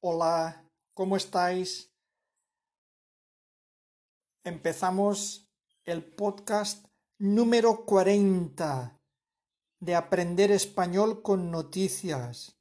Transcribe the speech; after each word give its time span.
Hola, 0.00 0.62
¿cómo 0.92 1.16
estáis? 1.16 1.90
Empezamos 4.44 5.48
el 5.84 6.04
podcast 6.04 6.86
número 7.18 7.86
40 7.86 9.00
de 9.80 9.94
Aprender 9.94 10.50
Español 10.50 11.22
con 11.22 11.50
Noticias. 11.50 12.58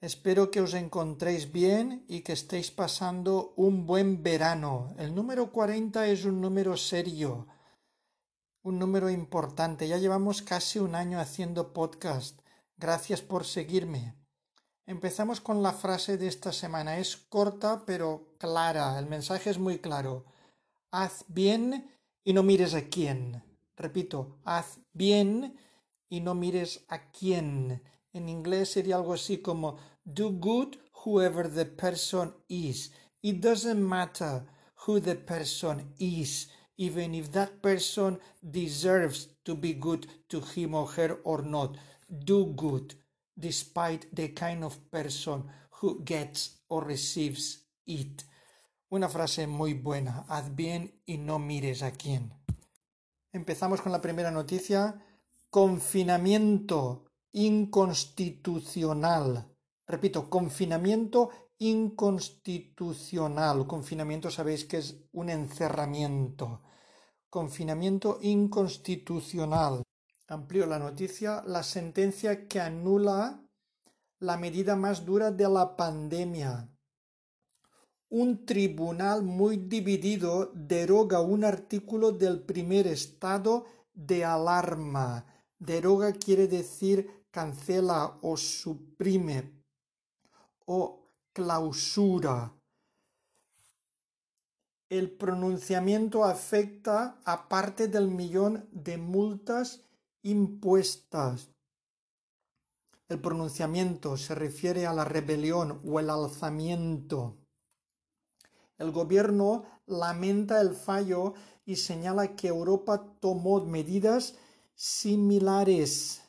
Espero 0.00 0.50
que 0.50 0.62
os 0.62 0.72
encontréis 0.72 1.52
bien 1.52 2.06
y 2.08 2.22
que 2.22 2.32
estéis 2.32 2.70
pasando 2.70 3.52
un 3.56 3.86
buen 3.86 4.22
verano. 4.22 4.94
El 4.96 5.14
número 5.14 5.52
40 5.52 6.06
es 6.06 6.24
un 6.24 6.40
número 6.40 6.78
serio, 6.78 7.46
un 8.62 8.78
número 8.78 9.10
importante. 9.10 9.86
Ya 9.86 9.98
llevamos 9.98 10.40
casi 10.40 10.78
un 10.78 10.94
año 10.94 11.20
haciendo 11.20 11.74
podcast. 11.74 12.40
Gracias 12.78 13.20
por 13.20 13.44
seguirme. 13.44 14.19
Empezamos 14.86 15.40
con 15.40 15.62
la 15.62 15.72
frase 15.72 16.16
de 16.16 16.26
esta 16.26 16.52
semana. 16.52 16.98
Es 16.98 17.16
corta 17.16 17.84
pero 17.86 18.34
clara. 18.38 18.98
El 18.98 19.06
mensaje 19.06 19.50
es 19.50 19.58
muy 19.58 19.78
claro. 19.78 20.24
Haz 20.90 21.24
bien 21.28 21.90
y 22.24 22.32
no 22.32 22.42
mires 22.42 22.74
a 22.74 22.88
quién. 22.88 23.42
Repito, 23.76 24.40
haz 24.44 24.80
bien 24.92 25.56
y 26.08 26.20
no 26.20 26.34
mires 26.34 26.84
a 26.88 27.10
quién. 27.10 27.82
En 28.12 28.28
inglés 28.28 28.72
sería 28.72 28.96
algo 28.96 29.14
así 29.14 29.38
como 29.38 29.78
do 30.04 30.30
good 30.30 30.76
whoever 31.04 31.48
the 31.48 31.64
person 31.64 32.34
is. 32.48 32.92
It 33.22 33.40
doesn't 33.40 33.80
matter 33.80 34.44
who 34.86 35.00
the 35.00 35.14
person 35.14 35.94
is, 35.98 36.50
even 36.76 37.14
if 37.14 37.30
that 37.32 37.60
person 37.62 38.18
deserves 38.42 39.28
to 39.44 39.54
be 39.54 39.74
good 39.74 40.06
to 40.28 40.40
him 40.40 40.74
or 40.74 40.88
her 40.96 41.20
or 41.24 41.42
not. 41.44 41.76
Do 42.08 42.46
good 42.46 42.94
despite 43.40 44.08
the 44.12 44.34
kind 44.34 44.62
of 44.62 44.76
person 44.90 45.44
who 45.80 46.04
gets 46.04 46.62
or 46.68 46.84
receives 46.84 47.66
it. 47.86 48.22
Una 48.90 49.08
frase 49.08 49.46
muy 49.46 49.74
buena. 49.74 50.24
Haz 50.28 50.54
bien 50.54 51.00
y 51.06 51.18
no 51.18 51.38
mires 51.38 51.82
a 51.82 51.92
quién. 51.92 52.34
Empezamos 53.32 53.80
con 53.80 53.92
la 53.92 54.00
primera 54.00 54.30
noticia. 54.30 55.04
Confinamiento 55.48 57.06
inconstitucional. 57.32 59.46
Repito, 59.86 60.28
confinamiento 60.28 61.30
inconstitucional. 61.58 63.66
Confinamiento 63.66 64.30
sabéis 64.30 64.64
que 64.64 64.78
es 64.78 64.96
un 65.12 65.30
encerramiento. 65.30 66.62
Confinamiento 67.28 68.18
inconstitucional 68.22 69.82
amplio 70.30 70.64
la 70.64 70.78
noticia, 70.78 71.42
la 71.44 71.62
sentencia 71.64 72.46
que 72.46 72.60
anula 72.60 73.42
la 74.20 74.36
medida 74.36 74.76
más 74.76 75.04
dura 75.04 75.32
de 75.32 75.48
la 75.48 75.76
pandemia. 75.76 76.68
Un 78.10 78.46
tribunal 78.46 79.22
muy 79.22 79.56
dividido 79.56 80.52
deroga 80.54 81.20
un 81.20 81.44
artículo 81.44 82.12
del 82.12 82.42
primer 82.42 82.86
estado 82.86 83.66
de 83.92 84.24
alarma. 84.24 85.26
Deroga 85.58 86.12
quiere 86.12 86.46
decir 86.46 87.26
cancela 87.32 88.18
o 88.22 88.36
suprime 88.36 89.52
o 90.64 91.08
clausura. 91.32 92.54
El 94.88 95.10
pronunciamiento 95.10 96.24
afecta 96.24 97.20
a 97.24 97.48
parte 97.48 97.88
del 97.88 98.08
millón 98.08 98.68
de 98.72 98.96
multas 98.96 99.89
impuestas. 100.22 101.50
El 103.08 103.20
pronunciamiento 103.20 104.16
se 104.16 104.34
refiere 104.34 104.86
a 104.86 104.92
la 104.92 105.04
rebelión 105.04 105.80
o 105.84 105.98
el 105.98 106.10
alzamiento. 106.10 107.36
El 108.78 108.92
gobierno 108.92 109.64
lamenta 109.86 110.60
el 110.60 110.74
fallo 110.74 111.34
y 111.66 111.76
señala 111.76 112.34
que 112.36 112.48
Europa 112.48 113.16
tomó 113.20 113.64
medidas 113.64 114.36
similares. 114.74 116.22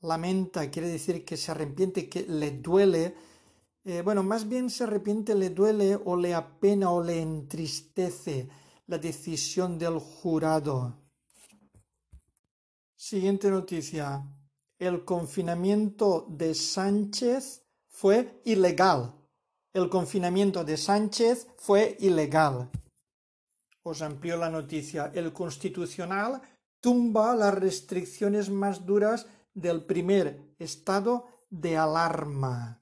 Lamenta 0.00 0.70
quiere 0.70 0.88
decir 0.88 1.24
que 1.24 1.36
se 1.36 1.52
arrepiente, 1.52 2.08
que 2.08 2.22
le 2.22 2.50
duele. 2.50 3.14
Eh, 3.84 4.02
bueno, 4.02 4.22
más 4.22 4.48
bien 4.48 4.70
se 4.70 4.84
arrepiente, 4.84 5.34
le 5.34 5.50
duele 5.50 6.00
o 6.04 6.16
le 6.16 6.34
apena 6.34 6.90
o 6.90 7.02
le 7.02 7.20
entristece 7.20 8.48
la 8.86 8.98
decisión 8.98 9.78
del 9.78 9.98
jurado. 9.98 11.01
Siguiente 13.04 13.50
noticia. 13.50 14.24
El 14.78 15.04
confinamiento 15.04 16.24
de 16.30 16.54
Sánchez 16.54 17.64
fue 17.88 18.40
ilegal. 18.44 19.12
El 19.72 19.90
confinamiento 19.90 20.62
de 20.62 20.76
Sánchez 20.76 21.48
fue 21.56 21.96
ilegal. 21.98 22.70
Os 23.82 24.02
amplio 24.02 24.36
la 24.36 24.50
noticia. 24.50 25.10
El 25.12 25.32
constitucional 25.32 26.40
tumba 26.80 27.34
las 27.34 27.52
restricciones 27.52 28.50
más 28.50 28.86
duras 28.86 29.26
del 29.52 29.84
primer 29.84 30.54
estado 30.60 31.26
de 31.50 31.76
alarma. 31.76 32.80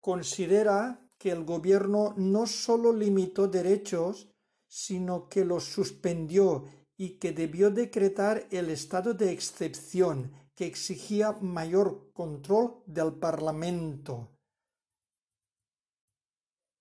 Considera 0.00 1.04
que 1.18 1.32
el 1.32 1.44
gobierno 1.44 2.14
no 2.16 2.46
solo 2.46 2.92
limitó 2.92 3.48
derechos, 3.48 4.28
sino 4.68 5.28
que 5.28 5.44
los 5.44 5.64
suspendió 5.64 6.64
y 7.00 7.12
que 7.12 7.32
debió 7.32 7.70
decretar 7.70 8.46
el 8.50 8.68
estado 8.68 9.14
de 9.14 9.32
excepción 9.32 10.32
que 10.54 10.66
exigía 10.66 11.32
mayor 11.40 12.12
control 12.12 12.82
del 12.84 13.14
Parlamento. 13.14 14.28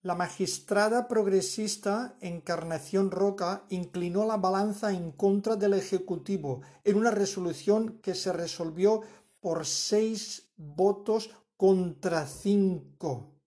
La 0.02 0.16
magistrada 0.16 1.08
progresista 1.08 2.18
Encarnación 2.20 3.12
Roca 3.12 3.66
inclinó 3.70 4.26
la 4.26 4.36
balanza 4.36 4.92
en 4.92 5.14
contra 5.14 5.56
del 5.56 5.74
Ejecutivo 5.74 6.64
en 6.84 6.98
una 6.98 7.12
resolución 7.12 8.00
que 8.02 8.14
se 8.14 8.34
resolvió 8.34 9.00
por 9.40 9.66
seis 9.66 10.52
votos 10.58 11.30
contra 11.56 12.28
cinco. 12.28 13.40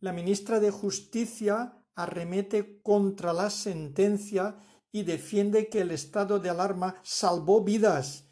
La 0.00 0.12
ministra 0.12 0.60
de 0.60 0.70
Justicia 0.70 1.80
arremete 1.96 2.80
contra 2.82 3.32
la 3.32 3.50
sentencia 3.50 4.56
y 4.92 5.02
defiende 5.02 5.68
que 5.68 5.80
el 5.80 5.90
estado 5.90 6.38
de 6.38 6.50
alarma 6.50 7.00
salvó 7.02 7.62
vidas, 7.62 8.28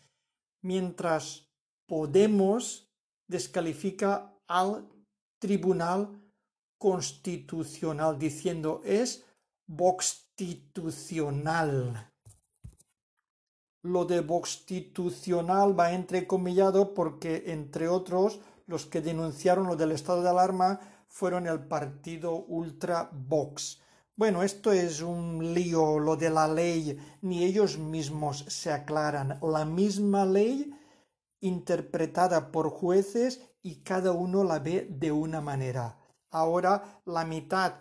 mientras 0.62 1.52
Podemos 1.92 2.88
descalifica 3.28 4.32
al 4.48 4.88
Tribunal 5.38 6.08
Constitucional 6.78 8.18
diciendo 8.18 8.80
es 8.82 9.26
constitucional. 9.76 12.10
Lo 13.82 14.06
de 14.06 14.26
constitucional 14.26 15.78
va 15.78 15.92
entrecomillado 15.92 16.94
porque, 16.94 17.44
entre 17.48 17.88
otros, 17.88 18.40
los 18.66 18.86
que 18.86 19.02
denunciaron 19.02 19.66
lo 19.66 19.76
del 19.76 19.92
estado 19.92 20.22
de 20.22 20.30
alarma 20.30 20.80
fueron 21.12 21.46
el 21.46 21.60
partido 21.60 22.34
Ultra 22.34 23.10
Vox. 23.12 23.82
Bueno, 24.16 24.42
esto 24.42 24.72
es 24.72 25.02
un 25.02 25.52
lío, 25.52 25.98
lo 25.98 26.16
de 26.16 26.30
la 26.30 26.48
ley, 26.48 26.98
ni 27.20 27.44
ellos 27.44 27.76
mismos 27.76 28.46
se 28.48 28.72
aclaran. 28.72 29.38
La 29.42 29.66
misma 29.66 30.24
ley 30.24 30.72
interpretada 31.40 32.50
por 32.50 32.70
jueces 32.70 33.42
y 33.60 33.82
cada 33.82 34.12
uno 34.12 34.42
la 34.42 34.58
ve 34.58 34.88
de 34.88 35.12
una 35.12 35.42
manera. 35.42 35.98
Ahora 36.30 37.02
la 37.04 37.26
mitad 37.26 37.74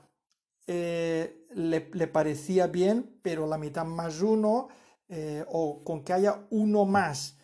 eh, 0.68 1.48
le, 1.54 2.08
parecía 2.08 2.68
bien, 2.68 3.18
pero 3.22 3.48
la 3.48 3.58
mitad 3.58 3.86
más 3.86 4.22
uno, 4.22 4.68
eh, 5.08 5.46
o 5.48 5.86
con 5.86 6.04
que 6.04 6.12
haya 6.12 6.48
uno 6.50 6.84
más 6.86 7.38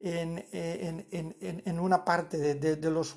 en, 0.00 0.44
en, 0.52 1.80
una 1.80 2.04
parte 2.04 2.54
de, 2.54 2.90
los 2.90 3.12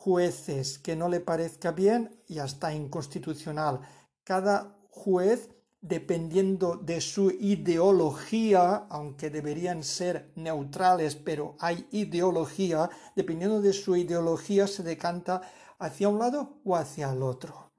jueces 0.00 0.78
que 0.78 0.96
no 0.96 1.10
le 1.10 1.20
parezca 1.20 1.72
bien, 1.72 2.22
ya 2.26 2.46
está 2.46 2.72
inconstitucional. 2.72 3.80
Cada 4.24 4.78
juez, 4.88 5.50
dependiendo 5.82 6.76
de 6.76 7.02
su 7.02 7.30
ideología, 7.30 8.86
aunque 8.88 9.28
deberían 9.28 9.84
ser 9.84 10.32
neutrales, 10.36 11.16
pero 11.16 11.54
hay 11.60 11.86
ideología, 11.90 12.88
dependiendo 13.14 13.60
de 13.60 13.74
su 13.74 13.94
ideología 13.94 14.66
se 14.66 14.82
decanta 14.82 15.42
hacia 15.78 16.08
un 16.08 16.18
lado 16.18 16.62
o 16.64 16.76
hacia 16.76 17.12
el 17.12 17.22
otro. 17.22 17.70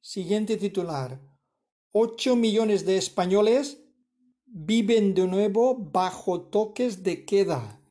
Siguiente 0.00 0.56
titular. 0.56 1.20
8 1.92 2.34
millones 2.34 2.86
de 2.86 2.96
españoles 2.96 3.78
viven 4.46 5.12
de 5.12 5.26
nuevo 5.26 5.76
bajo 5.76 6.40
toques 6.40 7.02
de 7.02 7.26
queda. 7.26 7.83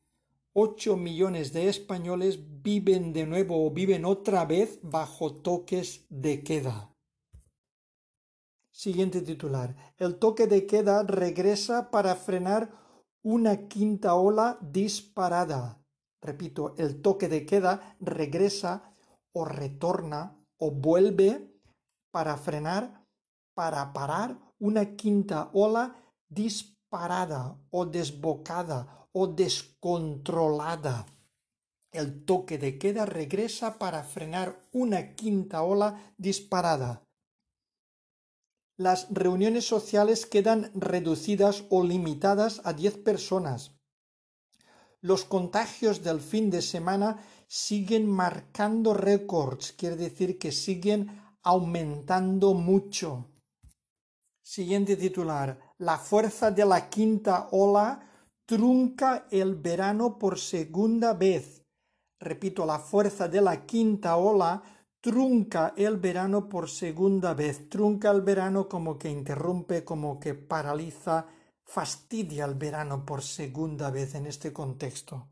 8 0.55 0.97
millones 0.97 1.51
de 1.51 1.67
españoles 1.67 2.39
viven 2.61 3.11
de 3.11 3.25
nuevo 3.25 3.65
o 3.65 3.71
viven 3.71 4.05
otra 4.05 4.45
vez 4.45 4.79
bajo 4.83 5.33
toques 5.33 6.05
de 6.09 6.43
queda. 6.43 6.93
Siguiente 8.71 9.21
titular. 9.21 9.75
El 9.97 10.19
toque 10.19 10.45
de 10.45 10.67
queda 10.67 11.03
regresa 11.03 11.89
para 11.89 12.15
frenar 12.15 12.71
una 13.23 13.67
quinta 13.67 14.13
ola 14.13 14.59
disparada. 14.61 15.81
Repito, 16.21 16.75
el 16.77 17.01
toque 17.01 17.27
de 17.29 17.45
queda 17.45 17.95
regresa 17.99 18.95
o 19.33 19.45
retorna 19.45 20.39
o 20.57 20.69
vuelve 20.71 21.51
para 22.11 22.37
frenar, 22.37 23.05
para 23.55 23.91
parar 23.91 24.39
una 24.59 24.95
quinta 24.95 25.49
ola 25.53 25.95
disparada 26.29 26.72
o 27.71 27.85
desbocada 27.85 29.07
o 29.13 29.27
descontrolada. 29.27 31.05
El 31.91 32.25
toque 32.25 32.57
de 32.57 32.77
queda 32.77 33.05
regresa 33.05 33.77
para 33.79 34.03
frenar 34.03 34.67
una 34.71 35.15
quinta 35.15 35.63
ola 35.63 36.13
disparada. 36.17 37.03
Las 38.77 39.07
reuniones 39.11 39.67
sociales 39.67 40.25
quedan 40.25 40.71
reducidas 40.73 41.65
o 41.69 41.83
limitadas 41.83 42.61
a 42.63 42.73
diez 42.73 42.97
personas. 42.97 43.71
Los 45.01 45.25
contagios 45.25 46.03
del 46.03 46.19
fin 46.21 46.49
de 46.49 46.61
semana 46.61 47.23
siguen 47.47 48.09
marcando 48.09 48.93
récords, 48.93 49.73
quiere 49.73 49.95
decir 49.95 50.39
que 50.39 50.51
siguen 50.51 51.21
aumentando 51.43 52.53
mucho. 52.53 53.29
Siguiente 54.41 54.95
titular. 54.95 55.59
La 55.79 55.97
fuerza 55.97 56.51
de 56.51 56.65
la 56.65 56.89
quinta 56.89 57.47
ola 57.51 57.99
trunca 58.45 59.25
el 59.31 59.55
verano 59.55 60.19
por 60.19 60.37
segunda 60.37 61.13
vez. 61.13 61.63
Repito, 62.19 62.65
la 62.65 62.79
fuerza 62.79 63.27
de 63.27 63.41
la 63.41 63.65
quinta 63.65 64.15
ola 64.17 64.61
trunca 65.01 65.73
el 65.75 65.97
verano 65.97 66.47
por 66.47 66.69
segunda 66.69 67.33
vez. 67.33 67.69
Trunca 67.69 68.11
el 68.11 68.21
verano 68.21 68.69
como 68.69 68.97
que 68.97 69.09
interrumpe, 69.09 69.83
como 69.83 70.19
que 70.19 70.35
paraliza, 70.35 71.25
fastidia 71.65 72.45
el 72.45 72.55
verano 72.55 73.03
por 73.03 73.23
segunda 73.23 73.89
vez 73.89 74.15
en 74.15 74.27
este 74.27 74.53
contexto. 74.53 75.27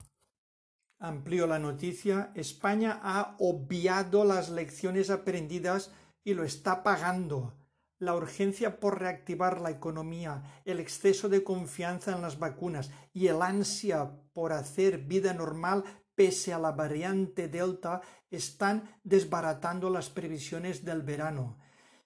Amplío 0.99 1.47
la 1.47 1.59
noticia. 1.59 2.31
España 2.35 2.99
ha 3.01 3.35
obviado 3.39 4.25
las 4.25 4.49
lecciones 4.49 5.09
aprendidas 5.09 5.91
y 6.23 6.33
lo 6.33 6.43
está 6.43 6.83
pagando. 6.83 7.53
La 8.01 8.15
urgencia 8.15 8.79
por 8.79 8.99
reactivar 8.99 9.61
la 9.61 9.69
economía, 9.69 10.41
el 10.65 10.79
exceso 10.79 11.29
de 11.29 11.43
confianza 11.43 12.15
en 12.15 12.23
las 12.23 12.39
vacunas 12.39 12.89
y 13.13 13.27
el 13.27 13.43
ansia 13.43 14.11
por 14.33 14.53
hacer 14.53 14.97
vida 14.97 15.35
normal 15.35 15.83
pese 16.15 16.51
a 16.51 16.57
la 16.57 16.71
variante 16.71 17.47
Delta 17.47 18.01
están 18.31 18.97
desbaratando 19.03 19.91
las 19.91 20.09
previsiones 20.09 20.83
del 20.83 21.03
verano. 21.03 21.59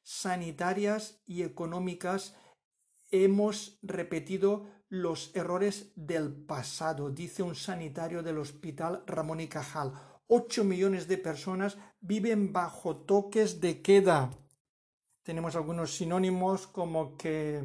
Sanitarias 0.03 1.21
y 1.25 1.43
económicas 1.43 2.35
hemos 3.09 3.79
repetido 3.81 4.65
los 4.89 5.33
errores 5.33 5.93
del 5.95 6.35
pasado, 6.35 7.09
dice 7.09 7.41
un 7.41 7.55
sanitario 7.55 8.21
del 8.21 8.39
Hospital 8.39 9.01
Ramón 9.07 9.39
y 9.39 9.47
Cajal. 9.47 9.93
Ocho 10.27 10.65
millones 10.65 11.07
de 11.07 11.17
personas 11.19 11.77
viven 12.01 12.51
bajo 12.51 12.97
toques 12.97 13.61
de 13.61 13.81
queda. 13.81 14.44
Tenemos 15.25 15.55
algunos 15.55 15.95
sinónimos 15.95 16.67
como 16.67 17.17
que 17.17 17.63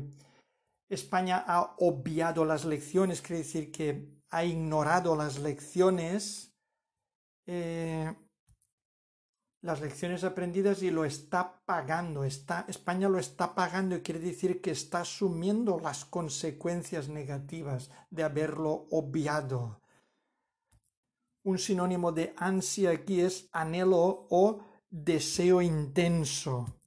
España 0.88 1.44
ha 1.46 1.74
obviado 1.80 2.46
las 2.46 2.64
lecciones, 2.64 3.20
quiere 3.20 3.42
decir 3.42 3.70
que 3.70 4.08
ha 4.30 4.46
ignorado 4.46 5.14
las 5.14 5.38
lecciones, 5.38 6.56
eh, 7.46 8.16
las 9.60 9.82
lecciones 9.82 10.24
aprendidas 10.24 10.82
y 10.82 10.90
lo 10.90 11.04
está 11.04 11.60
pagando. 11.66 12.24
Está, 12.24 12.64
España 12.66 13.10
lo 13.10 13.18
está 13.18 13.54
pagando 13.54 13.94
y 13.94 14.00
quiere 14.00 14.20
decir 14.20 14.62
que 14.62 14.70
está 14.70 15.02
asumiendo 15.02 15.78
las 15.78 16.06
consecuencias 16.06 17.10
negativas 17.10 17.90
de 18.08 18.22
haberlo 18.22 18.86
obviado. 18.90 19.82
Un 21.44 21.58
sinónimo 21.58 22.10
de 22.10 22.32
ansia 22.38 22.92
aquí 22.92 23.20
es 23.20 23.50
anhelo 23.52 24.26
o 24.30 24.60
deseo 24.88 25.60
intenso. 25.60 26.79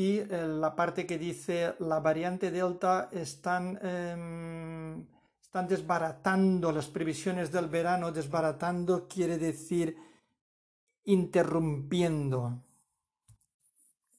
Y 0.00 0.20
eh, 0.20 0.46
la 0.48 0.74
parte 0.74 1.06
que 1.06 1.18
dice 1.18 1.74
la 1.80 2.00
variante 2.00 2.50
Delta 2.50 3.10
están 3.12 3.78
em, 3.82 5.06
están 5.42 5.68
desbaratando 5.68 6.72
las 6.72 6.86
previsiones 6.86 7.52
del 7.52 7.68
verano. 7.68 8.10
Desbaratando 8.10 9.06
quiere 9.06 9.36
decir 9.36 9.98
interrumpiendo. 11.04 12.62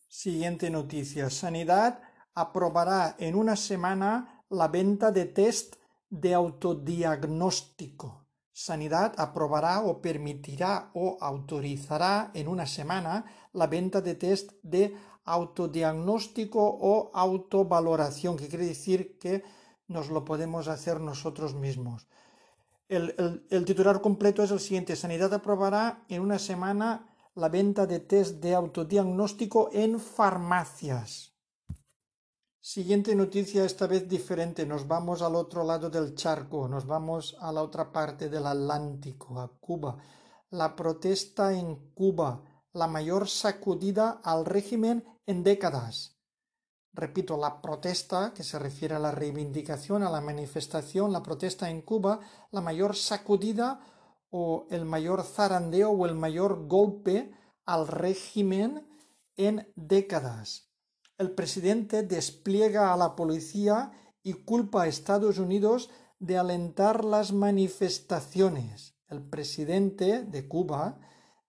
Siguiente 0.08 0.70
noticia. 0.70 1.32
Sanidad 1.32 2.00
aprobará 2.36 3.16
en 3.18 3.34
una 3.34 3.56
semana 3.56 4.44
la 4.52 4.68
venta 4.68 5.12
de 5.12 5.26
test 5.26 5.78
de 6.12 6.36
autodiagnóstico. 6.36 8.28
Sanidad 8.54 9.16
aprobará 9.18 9.82
o 9.82 10.00
permitirá 10.00 10.92
o 10.94 11.18
autorizará 11.20 12.30
en 12.36 12.48
una 12.48 12.68
semana 12.68 13.26
la 13.54 13.66
venta 13.66 14.02
de 14.02 14.14
test 14.14 14.52
de 14.62 14.96
o 15.26 17.12
autovaloración, 17.14 18.38
que 18.38 18.48
quiere 18.48 18.66
decir 18.66 19.18
que 19.20 19.44
nos 19.88 20.10
lo 20.10 20.24
podemos 20.26 20.68
hacer 20.68 21.00
nosotros 21.00 21.54
mismos. 21.54 22.08
El, 22.92 23.64
titular 23.66 24.02
completo 24.02 24.44
es 24.44 24.52
el 24.52 24.60
siguiente. 24.60 24.98
Sanidad 24.98 25.34
aprobará 25.34 26.04
en 26.10 26.22
una 26.22 26.38
semana 26.40 27.08
la 27.36 27.48
venta 27.48 27.88
de 27.88 28.00
test 28.00 28.42
de 28.44 28.54
autodiagnóstico 28.54 29.70
en 29.72 29.98
farmacias. 29.98 31.32
Siguiente 32.60 33.16
noticia, 33.16 33.64
esta 33.64 33.88
vez 33.88 34.10
diferente. 34.10 34.66
Nos 34.66 34.88
vamos 34.88 35.22
al 35.22 35.36
otro 35.36 35.64
lado 35.64 35.90
del 35.90 36.16
charco, 36.16 36.68
nos 36.68 36.86
vamos 36.86 37.38
a 37.40 37.52
la 37.54 37.64
otra 37.64 37.94
parte 37.94 38.28
del 38.28 38.46
Atlántico, 38.46 39.40
a 39.40 39.48
Cuba. 39.60 39.98
La 40.50 40.76
protesta 40.76 41.54
en 41.58 41.94
Cuba, 41.94 42.44
la 42.74 42.88
mayor 42.88 43.30
sacudida 43.30 44.20
al 44.24 44.46
régimen 44.46 45.06
en 45.26 45.44
décadas. 45.44 46.18
Repito, 46.94 47.38
la 47.38 47.62
protesta, 47.62 48.34
que 48.34 48.44
se 48.44 48.60
refiere 48.60 48.96
a 48.96 49.00
la 49.00 49.12
reivindicación, 49.12 50.04
a 50.04 50.10
la 50.10 50.20
manifestación, 50.20 51.14
la 51.14 51.24
protesta 51.24 51.70
en 51.70 51.82
Cuba, 51.82 52.20
la 52.52 52.62
mayor 52.62 52.96
sacudida 52.96 53.80
o 54.30 54.68
el 54.70 54.86
mayor 54.86 55.24
zarandeo 55.24 55.92
o 55.92 56.06
el 56.06 56.16
mayor 56.16 56.68
golpe 56.68 57.34
al 57.66 57.88
régimen 57.88 58.88
en 59.38 59.72
décadas. 59.76 60.70
El 61.18 61.32
presidente 61.32 62.04
despliega 62.04 62.94
a 62.94 62.98
la 62.98 63.16
policía 63.16 63.92
y 64.24 64.34
culpa 64.34 64.84
a 64.84 64.88
Estados 64.88 65.38
Unidos 65.38 65.90
de 66.20 66.38
alentar 66.38 67.06
las 67.06 67.32
manifestaciones. 67.32 68.96
El 69.08 69.22
presidente 69.28 70.24
de 70.24 70.48
Cuba 70.48 71.00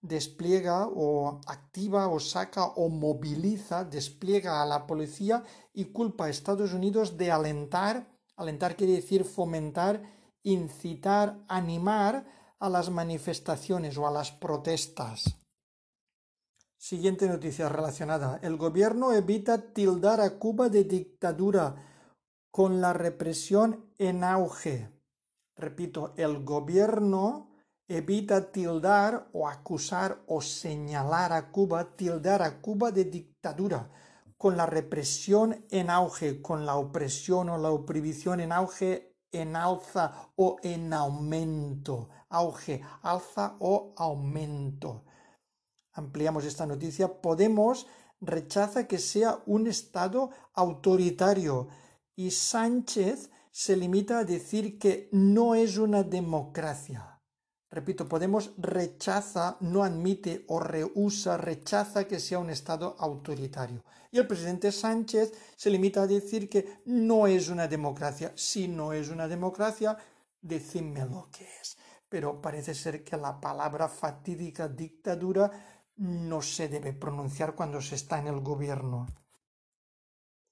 despliega 0.03 0.85
o 0.85 1.39
activa 1.47 2.09
o 2.09 2.19
saca 2.19 2.65
o 2.75 2.89
moviliza, 2.89 3.85
despliega 3.85 4.61
a 4.61 4.65
la 4.65 4.85
policía 4.85 5.43
y 5.73 5.85
culpa 5.85 6.25
a 6.25 6.29
Estados 6.29 6.73
Unidos 6.73 7.17
de 7.17 7.31
alentar, 7.31 8.11
alentar 8.35 8.75
quiere 8.75 8.93
decir 8.93 9.23
fomentar, 9.23 10.03
incitar, 10.43 11.39
animar 11.47 12.27
a 12.59 12.69
las 12.69 12.89
manifestaciones 12.89 13.97
o 13.97 14.05
a 14.05 14.11
las 14.11 14.31
protestas. 14.31 15.39
Siguiente 16.77 17.29
noticia 17.29 17.69
relacionada. 17.69 18.39
El 18.43 18.57
gobierno 18.57 19.13
evita 19.13 19.73
tildar 19.73 20.19
a 20.19 20.37
Cuba 20.37 20.67
de 20.67 20.83
dictadura 20.83 21.75
con 22.51 22.81
la 22.81 22.91
represión 22.91 23.89
en 23.97 24.25
auge. 24.25 24.91
Repito, 25.55 26.13
el 26.17 26.43
gobierno 26.43 27.52
evita 27.97 28.51
tildar 28.51 29.29
o 29.33 29.47
acusar 29.47 30.23
o 30.27 30.41
señalar 30.41 31.31
a 31.33 31.51
Cuba, 31.51 31.95
tildar 31.95 32.41
a 32.41 32.61
Cuba 32.61 32.91
de 32.91 33.05
dictadura, 33.05 33.89
con 34.37 34.57
la 34.57 34.65
represión 34.65 35.65
en 35.69 35.89
auge, 35.89 36.41
con 36.41 36.65
la 36.65 36.75
opresión 36.75 37.49
o 37.49 37.57
la 37.57 37.71
oprimición 37.71 38.39
en 38.39 38.51
auge, 38.51 39.15
en 39.31 39.55
alza 39.55 40.31
o 40.35 40.57
en 40.63 40.93
aumento, 40.93 42.09
auge, 42.29 42.81
alza 43.01 43.55
o 43.59 43.93
aumento. 43.97 45.05
Ampliamos 45.93 46.45
esta 46.45 46.65
noticia. 46.65 47.21
Podemos 47.21 47.87
rechaza 48.21 48.87
que 48.87 48.99
sea 48.99 49.41
un 49.45 49.67
Estado 49.67 50.31
autoritario 50.53 51.67
y 52.15 52.31
Sánchez 52.31 53.31
se 53.51 53.77
limita 53.77 54.19
a 54.19 54.23
decir 54.23 54.79
que 54.79 55.09
no 55.11 55.55
es 55.55 55.77
una 55.77 56.03
democracia. 56.03 57.12
Repito, 57.73 58.07
Podemos 58.07 58.51
rechaza, 58.57 59.57
no 59.61 59.83
admite 59.83 60.45
o 60.47 60.59
rehúsa, 60.59 61.37
rechaza 61.37 62.07
que 62.07 62.19
sea 62.19 62.37
un 62.37 62.51
Estado 62.51 62.95
autoritario. 62.99 63.83
Y 64.11 64.19
el 64.19 64.27
presidente 64.27 64.71
Sánchez 64.71 65.33
se 65.55 65.71
limita 65.71 66.03
a 66.03 66.07
decir 66.07 66.47
que 66.47 66.83
no 66.85 67.25
es 67.25 67.49
una 67.49 67.67
democracia. 67.67 68.31
Si 68.35 68.67
no 68.67 68.93
es 68.93 69.09
una 69.09 69.27
democracia, 69.27 69.97
decidme 70.39 71.03
lo 71.07 71.29
que 71.31 71.45
es. 71.45 71.75
Pero 72.07 72.39
parece 72.39 72.75
ser 72.75 73.03
que 73.03 73.17
la 73.17 73.41
palabra 73.41 73.89
fatídica 73.89 74.67
dictadura 74.67 75.49
no 75.95 76.43
se 76.43 76.67
debe 76.67 76.93
pronunciar 76.93 77.55
cuando 77.55 77.81
se 77.81 77.95
está 77.95 78.19
en 78.19 78.27
el 78.27 78.41
gobierno. 78.41 79.07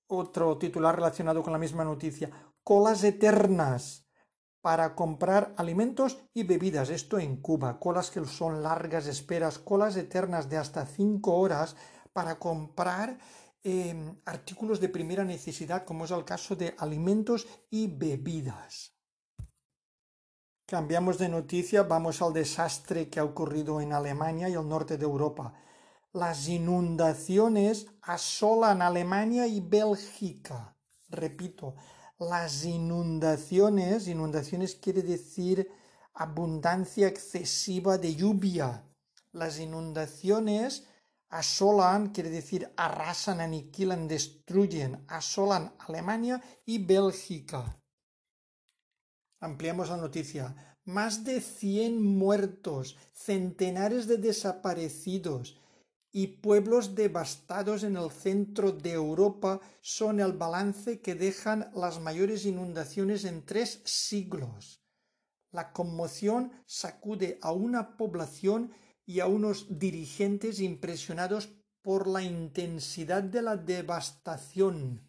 Otro 0.08 0.58
titular 0.58 0.96
relacionado 0.96 1.44
con 1.44 1.54
la 1.54 1.60
misma 1.60 1.84
noticia. 1.84 2.32
Colas 2.63 3.04
eternas 3.04 4.08
para 4.62 4.96
comprar 4.96 5.53
alimentos 5.58 6.18
y 6.34 6.44
bebidas. 6.44 6.89
Esto 6.89 7.20
en 7.20 7.38
Cuba. 7.38 7.80
Colas 7.80 8.12
que 8.12 8.24
son 8.25 8.62
largas 8.62 9.08
esperas, 9.08 9.58
colas 9.58 9.96
eternas 9.96 10.50
de 10.50 10.58
hasta 10.58 10.86
cinco 10.86 11.36
horas 11.36 11.75
para 12.13 12.38
comprar 12.38 13.18
em, 13.63 14.15
artículos 14.25 14.80
de 14.80 14.89
primera 14.89 15.24
necesidad, 15.24 15.86
como 15.86 16.06
es 16.06 16.12
el 16.12 16.25
caso 16.25 16.56
de 16.56 16.75
alimentos 16.77 17.48
y 17.70 17.88
bebidas. 17.88 18.94
Cambiamos 20.65 21.18
de 21.18 21.27
noticia, 21.27 21.84
vamos 21.84 22.22
al 22.22 22.32
desastre 22.32 23.10
que 23.10 23.20
ha 23.20 23.25
ocurrido 23.25 23.82
en 23.82 23.91
Alemania 23.91 24.48
y 24.48 24.53
el 24.53 24.68
norte 24.68 24.98
de 24.98 25.03
Europa. 25.03 25.53
Las 26.13 26.48
inundaciones 26.48 27.88
asolan 28.01 28.82
Alemania 28.82 29.48
y 29.48 29.60
Bélgica. 29.60 30.77
Repito, 31.10 31.75
las 32.22 32.66
inundaciones, 32.66 34.08
inundaciones 34.08 34.75
quiere 34.75 35.01
decir 35.01 35.72
abundancia 36.13 37.08
excesiva 37.08 37.98
de 37.98 38.16
lluvia. 38.16 38.84
Las 39.32 39.60
inundaciones 39.60 40.86
asolan, 41.30 42.10
quiere 42.10 42.30
decir 42.30 42.72
arrasan, 42.78 43.42
aniquilan, 43.42 44.08
destruyen, 44.08 45.04
asolan 45.08 45.74
Alemania 45.80 46.44
y 46.63 46.78
Bélgica. 46.78 47.82
Ampliamos 49.40 49.90
la 49.90 49.98
noticia. 49.98 50.78
Más 50.86 51.24
de 51.24 51.42
100 51.42 52.04
muertos, 52.04 52.98
centenares 53.13 54.06
de 54.06 54.18
desaparecidos, 54.18 55.60
y 56.12 56.27
pueblos 56.27 56.94
devastados 56.96 57.84
en 57.84 57.96
el 57.96 58.12
centro 58.12 58.72
de 58.72 58.91
Europa 58.91 59.62
son 59.82 60.20
el 60.20 60.34
balance 60.34 61.00
que 61.00 61.15
dejan 61.15 61.72
las 61.74 62.00
mayores 62.01 62.46
inundaciones 62.46 63.24
en 63.24 63.46
tres 63.46 63.82
siglos. 63.86 64.82
La 65.51 65.72
conmoción 65.72 66.51
sacude 66.65 67.39
a 67.41 67.51
una 67.51 67.96
población 67.98 68.72
y 69.06 69.20
a 69.20 69.27
unos 69.27 69.80
dirigentes 69.80 70.60
impresionados 70.60 71.50
por 71.82 72.08
la 72.08 72.22
intensidad 72.22 73.24
de 73.24 73.41
la 73.41 73.58
devastación. 73.58 75.01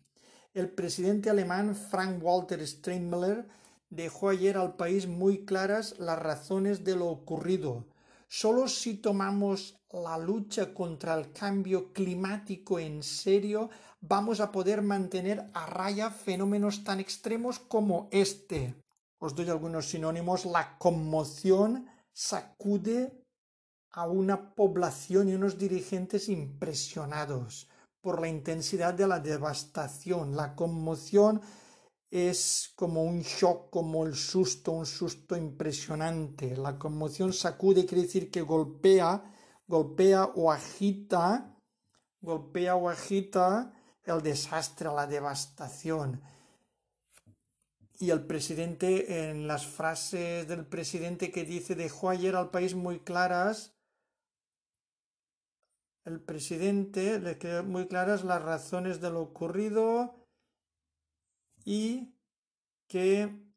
El 0.54 0.70
presidente 0.70 1.30
alemán 1.30 1.74
Frank 1.74 2.22
Walter 2.22 2.66
Steinmeier 2.66 3.48
dejó 3.90 4.30
ayer 4.30 4.56
al 4.56 4.76
país 4.76 5.06
muy 5.06 5.44
claras 5.44 5.98
las 5.98 6.18
razones 6.18 6.84
de 6.84 6.96
lo 6.96 7.08
ocurrido 7.08 7.86
Solo 8.34 8.66
si 8.66 8.94
tomamos 8.94 9.78
la 9.92 10.16
lucha 10.16 10.72
contra 10.72 11.14
el 11.14 11.32
cambio 11.32 11.92
climático 11.92 12.78
en 12.78 13.02
serio 13.02 13.68
vamos 14.00 14.40
a 14.40 14.50
poder 14.50 14.82
mantener 14.82 15.50
a 15.52 15.66
raya 15.66 16.10
fenómenos 16.10 16.82
tan 16.82 16.98
extremos 17.00 17.58
como 17.58 18.08
este. 18.10 18.74
Os 19.18 19.34
doy 19.34 19.48
algunos 19.50 19.88
sinónimos. 19.88 20.46
La 20.46 20.78
conmoción 20.78 21.86
sacude 22.12 23.12
a 23.92 24.08
una 24.08 24.54
población 24.54 25.28
y 25.28 25.34
unos 25.34 25.58
dirigentes 25.58 26.28
impresionados 26.28 27.68
por 28.00 28.20
la 28.20 28.28
intensidad 28.28 28.94
de 28.94 29.06
la 29.06 29.20
devastación. 29.20 30.34
La 30.34 30.56
conmoción 30.56 31.40
es 32.10 32.72
como 32.74 33.04
un 33.04 33.20
shock, 33.22 33.70
como 33.70 34.04
el 34.04 34.16
susto, 34.16 34.72
un 34.72 34.86
susto 34.86 35.36
impresionante. 35.36 36.56
La 36.56 36.78
conmoción 36.78 37.32
sacude, 37.32 37.86
quiere 37.86 38.02
decir 38.02 38.30
que 38.30 38.42
golpea, 38.42 39.22
golpea 39.66 40.24
o 40.34 40.50
agita, 40.50 41.56
golpea 42.20 42.76
o 42.76 42.88
agita 42.88 43.72
el 44.04 44.22
desastre, 44.22 44.88
la 44.88 45.06
devastación. 45.06 46.22
Y 47.98 48.10
el 48.10 48.26
presidente, 48.26 49.30
en 49.30 49.46
las 49.46 49.66
frases 49.66 50.48
del 50.48 50.66
presidente 50.66 51.30
que 51.30 51.44
dice, 51.44 51.74
dejó 51.74 52.10
ayer 52.10 52.34
al 52.34 52.50
país 52.50 52.74
muy 52.74 53.00
claras, 53.00 53.74
el 56.04 56.20
presidente 56.20 57.20
le 57.20 57.38
quedó 57.38 57.62
muy 57.62 57.86
claras 57.86 58.24
las 58.24 58.42
razones 58.42 59.00
de 59.00 59.10
lo 59.10 59.20
ocurrido, 59.20 60.26
y 61.64 62.12
que 62.88 63.51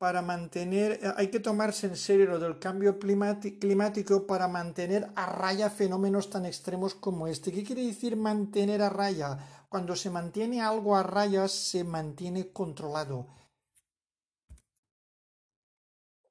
para 0.00 0.22
mantener, 0.22 0.92
eh, 0.92 1.12
hay 1.14 1.28
que 1.28 1.40
tomarse 1.40 1.86
en 1.86 1.94
serio 1.94 2.24
lo 2.24 2.38
del 2.38 2.58
cambio 2.58 2.98
climático 2.98 4.26
para 4.26 4.48
mantener 4.48 5.12
a 5.14 5.26
raya 5.26 5.68
fenómenos 5.68 6.30
tan 6.30 6.46
extremos 6.46 6.94
como 6.94 7.26
este. 7.26 7.52
¿Qué 7.52 7.62
quiere 7.62 7.84
decir 7.84 8.16
mantener 8.16 8.80
a 8.80 8.88
raya? 8.88 9.66
Cuando 9.68 9.94
se 9.94 10.08
mantiene 10.08 10.62
algo 10.62 10.96
a 10.96 11.02
raya, 11.02 11.46
se 11.48 11.84
mantiene 11.84 12.50
controlado. 12.50 13.26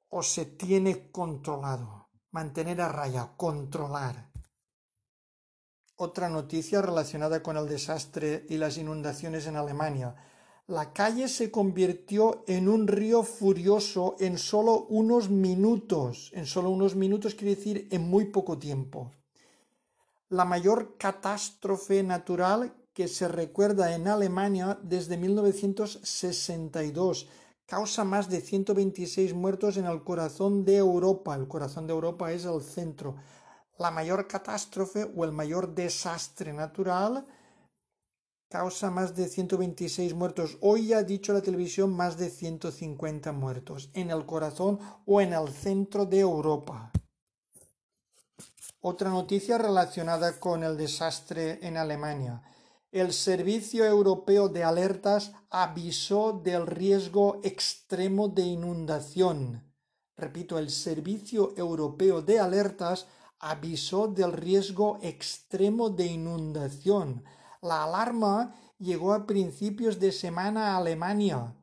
O 0.08 0.20
se 0.24 0.46
tiene 0.46 1.12
controlado. 1.12 2.08
Mantener 2.32 2.80
a 2.80 2.88
raya, 2.88 3.34
controlar. 3.36 4.32
Otra 5.94 6.28
noticia 6.28 6.82
relacionada 6.82 7.40
con 7.40 7.56
el 7.56 7.68
desastre 7.68 8.46
y 8.48 8.56
las 8.56 8.78
inundaciones 8.78 9.46
en 9.46 9.54
Alemania 9.54 10.16
la 10.70 10.92
calle 10.92 11.26
se 11.26 11.50
convirtió 11.50 12.44
en 12.46 12.68
un 12.68 12.86
río 12.86 13.24
furioso 13.24 14.14
en 14.20 14.38
solo 14.38 14.86
unos 14.88 15.28
minutos. 15.28 16.30
En 16.32 16.46
solo 16.46 16.70
unos 16.70 16.94
minutos 16.94 17.34
quiere 17.34 17.56
decir 17.56 17.88
en 17.90 18.08
muy 18.08 18.26
poco 18.26 18.56
tiempo. 18.56 19.10
La 20.28 20.44
mayor 20.44 20.96
catástrofe 20.96 22.04
natural 22.04 22.72
que 22.92 23.08
se 23.08 23.26
recuerda 23.26 23.96
en 23.96 24.06
Alemania 24.06 24.78
desde 24.80 25.16
1962 25.16 27.26
causa 27.66 28.04
más 28.04 28.30
de 28.30 28.40
126 28.40 29.34
muertos 29.34 29.76
en 29.76 29.86
el 29.86 30.04
corazón 30.04 30.64
de 30.64 30.76
Europa. 30.76 31.34
El 31.34 31.48
corazón 31.48 31.88
de 31.88 31.94
Europa 31.94 32.30
es 32.30 32.44
el 32.44 32.62
centro. 32.62 33.16
La 33.76 33.90
mayor 33.90 34.28
catástrofe 34.28 35.10
o 35.16 35.24
el 35.24 35.32
mayor 35.32 35.74
desastre 35.74 36.52
natural 36.52 37.26
causa 38.50 38.90
más 38.90 39.14
de 39.14 39.28
126 39.28 40.12
muertos. 40.14 40.58
Hoy 40.60 40.92
ha 40.92 41.04
dicho 41.04 41.32
la 41.32 41.40
televisión 41.40 41.92
más 41.92 42.18
de 42.18 42.28
150 42.28 43.30
muertos 43.30 43.90
en 43.94 44.10
el 44.10 44.26
corazón 44.26 44.80
o 45.06 45.20
en 45.20 45.32
el 45.32 45.48
centro 45.50 46.04
de 46.04 46.18
Europa. 46.18 46.90
Otra 48.80 49.10
noticia 49.10 49.56
relacionada 49.56 50.40
con 50.40 50.64
el 50.64 50.76
desastre 50.76 51.60
en 51.62 51.76
Alemania. 51.76 52.42
El 52.90 53.12
Servicio 53.12 53.84
Europeo 53.84 54.48
de 54.48 54.64
Alertas 54.64 55.30
avisó 55.48 56.32
del 56.32 56.66
riesgo 56.66 57.40
extremo 57.44 58.26
de 58.26 58.42
inundación. 58.42 59.62
Repito, 60.16 60.58
el 60.58 60.70
Servicio 60.70 61.54
Europeo 61.56 62.20
de 62.20 62.40
Alertas 62.40 63.06
avisó 63.38 64.08
del 64.08 64.32
riesgo 64.32 64.98
extremo 65.02 65.88
de 65.90 66.06
inundación 66.06 67.22
la 67.62 67.84
alarma 67.84 68.54
llegó 68.78 69.12
a 69.12 69.26
principios 69.26 70.00
de 70.00 70.12
semana 70.12 70.68
a 70.68 70.76
Alemania 70.78 71.54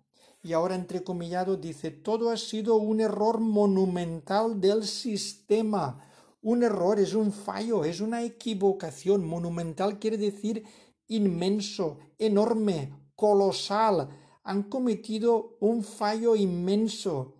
y 0.44 0.54
ahora 0.54 0.76
entrecomillado 0.76 1.58
dice 1.58 1.90
todo 1.90 2.30
ha 2.30 2.38
sido 2.38 2.76
un 2.76 3.02
error 3.02 3.40
monumental 3.40 4.62
del 4.62 4.86
sistema. 4.86 6.04
Un 6.42 6.64
error 6.64 7.00
es 7.00 7.16
un 7.16 7.34
fallo, 7.34 7.84
es 7.84 8.00
una 8.00 8.24
equivocación. 8.24 9.26
Monumental 9.26 10.00
quiere 10.00 10.18
decir 10.18 10.64
inmenso, 11.08 11.98
enorme, 12.20 12.94
colosal. 13.16 14.10
Han 14.44 14.64
cometido 14.64 15.58
un 15.60 15.84
fallo 15.84 16.36
inmenso 16.36 17.34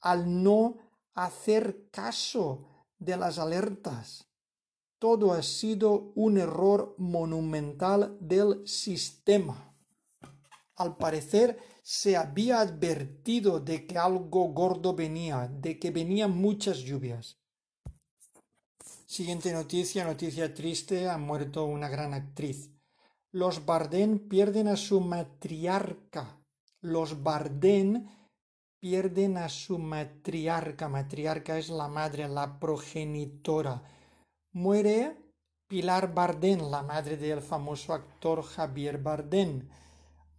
al 0.00 0.42
no 0.42 0.76
hacer 1.14 1.88
caso 1.90 2.66
de 2.98 3.16
las 3.16 3.38
alertas 3.38 4.33
todo 5.04 5.34
ha 5.34 5.42
sido 5.42 6.12
un 6.14 6.38
error 6.38 6.94
monumental 6.96 8.16
del 8.20 8.66
sistema. 8.66 9.76
Al 10.76 10.96
parecer 10.96 11.58
se 11.82 12.16
había 12.16 12.60
advertido 12.60 13.60
de 13.60 13.86
que 13.86 13.98
algo 13.98 14.44
gordo 14.54 14.94
venía, 14.94 15.46
de 15.46 15.78
que 15.78 15.90
venían 15.90 16.30
muchas 16.30 16.78
lluvias. 16.78 17.36
Siguiente 19.04 19.52
noticia, 19.52 20.04
noticia 20.04 20.54
triste, 20.54 21.06
ha 21.06 21.18
muerto 21.18 21.66
una 21.66 21.90
gran 21.90 22.14
actriz. 22.14 22.70
Los 23.30 23.66
Bardén 23.66 24.26
pierden 24.30 24.68
a 24.68 24.76
su 24.78 25.02
matriarca. 25.02 26.42
Los 26.80 27.22
Bardén 27.22 28.08
pierden 28.80 29.36
a 29.36 29.50
su 29.50 29.78
matriarca. 29.78 30.88
Matriarca 30.88 31.58
es 31.58 31.68
la 31.68 31.88
madre, 31.88 32.26
la 32.26 32.58
progenitora 32.58 33.82
Muere 34.56 35.16
Pilar 35.66 36.14
Bardén, 36.14 36.70
la 36.70 36.84
madre 36.84 37.16
del 37.16 37.40
famoso 37.40 37.92
actor 37.92 38.44
Javier 38.44 38.98
Bardén, 38.98 39.68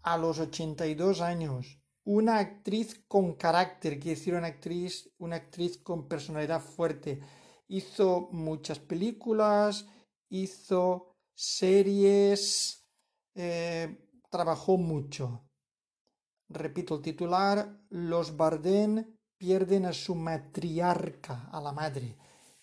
a 0.04 0.18
los 0.18 0.40
82 0.40 1.20
años. 1.20 1.82
Una 2.06 2.40
actriz 2.40 3.04
con 3.10 3.34
carácter, 3.34 4.00
quiere 4.00 4.18
decir 4.18 4.34
una 4.36 4.48
actriz, 4.48 5.14
una 5.18 5.36
actriz 5.36 5.78
con 5.80 6.08
personalidad 6.08 6.62
fuerte. 6.62 7.20
Hizo 7.68 8.30
muchas 8.32 8.80
películas, 8.80 9.86
hizo 10.30 11.12
series, 11.36 12.88
eh, 13.34 13.98
trabajó 14.30 14.78
mucho. 14.78 15.46
Repito 16.48 16.96
el 16.96 17.02
titular, 17.02 17.82
los 17.90 18.38
Bardén 18.38 19.20
pierden 19.38 19.86
a 19.86 19.92
su 19.92 20.16
matriarca, 20.16 21.50
a 21.52 21.60
la 21.60 21.74
madre, 21.74 22.18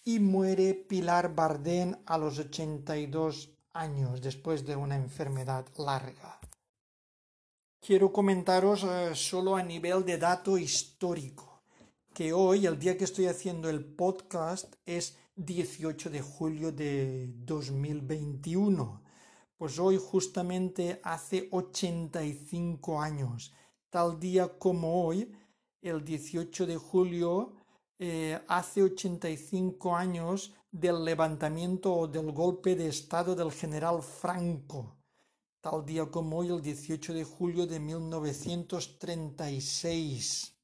y 0.04 0.18
muere 0.18 0.74
Pilar 0.74 1.34
Bardén 1.34 2.02
a 2.06 2.18
los 2.18 2.38
82 2.38 3.50
años 3.72 4.20
después 4.20 4.66
de 4.66 4.76
una 4.76 4.96
enfermedad 4.96 5.66
larga. 5.76 6.40
Quiero 7.80 8.12
comentaros 8.12 8.84
eh, 8.84 9.14
solo 9.14 9.56
a 9.56 9.62
nivel 9.62 10.04
de 10.04 10.18
dato 10.18 10.56
histórico, 10.58 11.62
que 12.14 12.32
hoy, 12.32 12.66
el 12.66 12.78
día 12.78 12.96
que 12.96 13.04
estoy 13.04 13.26
haciendo 13.26 13.68
el 13.68 13.84
podcast, 13.84 14.74
es 14.86 15.18
18 15.36 16.10
de 16.10 16.20
julio 16.20 16.72
de 16.72 17.28
2021. 17.38 19.02
Pues 19.56 19.78
hoy 19.78 19.98
justamente 19.98 21.00
hace 21.02 21.48
85 21.50 23.00
años, 23.00 23.52
tal 23.90 24.18
día 24.20 24.58
como 24.58 25.04
hoy, 25.04 25.32
el 25.80 26.04
18 26.04 26.66
de 26.66 26.76
julio, 26.76 27.54
eh, 28.04 28.42
hace 28.48 28.82
85 28.82 29.94
años 29.94 30.52
del 30.72 31.04
levantamiento 31.04 31.94
o 31.94 32.08
del 32.08 32.32
golpe 32.32 32.74
de 32.74 32.88
Estado 32.88 33.36
del 33.36 33.52
general 33.52 34.02
Franco, 34.02 34.96
tal 35.60 35.86
día 35.86 36.10
como 36.10 36.38
hoy, 36.38 36.48
el 36.48 36.60
18 36.60 37.14
de 37.14 37.22
julio 37.22 37.64
de 37.64 37.78
1936. 37.78 40.58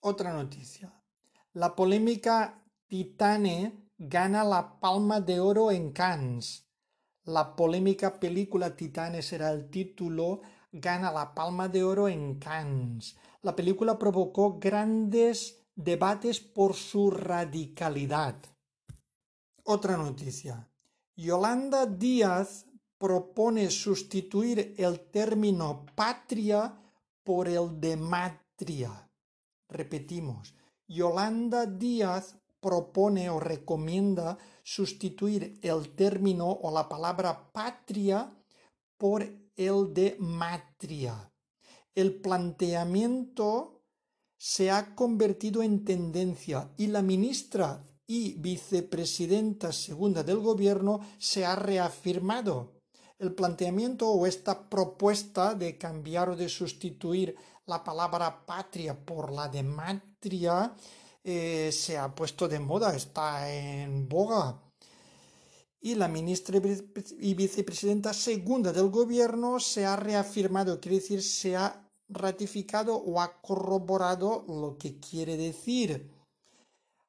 Otra 0.00 0.34
noticia. 0.34 0.92
La 1.54 1.74
polémica 1.74 2.62
Titane 2.86 3.88
gana 3.96 4.44
la 4.44 4.78
Palma 4.78 5.22
de 5.22 5.40
Oro 5.40 5.70
en 5.70 5.92
Cannes. 5.92 6.68
La 7.24 7.56
polémica 7.56 8.20
película 8.20 8.76
Titane 8.76 9.22
será 9.22 9.52
el 9.52 9.70
título, 9.70 10.42
gana 10.80 11.12
la 11.12 11.34
Palma 11.34 11.68
de 11.68 11.84
Oro 11.84 12.08
en 12.08 12.38
Cannes. 12.38 13.16
La 13.42 13.54
película 13.54 13.98
provocó 13.98 14.58
grandes 14.58 15.64
debates 15.74 16.40
por 16.40 16.74
su 16.74 17.10
radicalidad. 17.10 18.36
Otra 19.64 19.96
noticia. 19.96 20.68
Yolanda 21.16 21.86
Díaz 21.86 22.66
propone 22.98 23.70
sustituir 23.70 24.74
el 24.78 25.00
término 25.10 25.86
patria 25.94 26.74
por 27.22 27.48
el 27.48 27.80
de 27.80 27.96
matria. 27.96 29.08
Repetimos, 29.68 30.54
Yolanda 30.86 31.66
Díaz 31.66 32.36
propone 32.60 33.30
o 33.30 33.38
recomienda 33.38 34.38
sustituir 34.62 35.58
el 35.62 35.94
término 35.94 36.48
o 36.48 36.70
la 36.72 36.88
palabra 36.88 37.52
patria 37.52 38.32
por 38.96 39.24
el 39.58 39.92
de 39.92 40.16
matria. 40.20 41.32
El 41.94 42.20
planteamiento 42.20 43.82
se 44.38 44.70
ha 44.70 44.94
convertido 44.94 45.64
en 45.64 45.84
tendencia 45.84 46.72
y 46.76 46.86
la 46.86 47.02
ministra 47.02 47.84
y 48.06 48.34
vicepresidenta 48.34 49.72
segunda 49.72 50.22
del 50.22 50.38
gobierno 50.38 51.00
se 51.18 51.44
ha 51.44 51.56
reafirmado. 51.56 52.80
El 53.18 53.34
planteamiento 53.34 54.08
o 54.08 54.26
esta 54.26 54.70
propuesta 54.70 55.54
de 55.54 55.76
cambiar 55.76 56.30
o 56.30 56.36
de 56.36 56.48
sustituir 56.48 57.34
la 57.66 57.82
palabra 57.82 58.46
patria 58.46 58.94
por 58.94 59.32
la 59.32 59.48
de 59.48 59.64
matria 59.64 60.72
eh, 61.24 61.70
se 61.72 61.98
ha 61.98 62.14
puesto 62.14 62.46
de 62.46 62.60
moda, 62.60 62.94
está 62.94 63.52
en 63.52 64.08
boga. 64.08 64.67
Y 65.80 65.94
la 65.94 66.08
ministra 66.08 66.60
y 67.20 67.34
vicepresidenta 67.34 68.12
segunda 68.12 68.72
del 68.72 68.90
gobierno 68.90 69.60
se 69.60 69.86
ha 69.86 69.94
reafirmado, 69.96 70.80
quiere 70.80 70.96
decir, 70.96 71.22
se 71.22 71.56
ha 71.56 71.88
ratificado 72.08 72.96
o 72.96 73.20
ha 73.20 73.40
corroborado 73.40 74.44
lo 74.48 74.76
que 74.76 74.98
quiere 74.98 75.36
decir. 75.36 76.10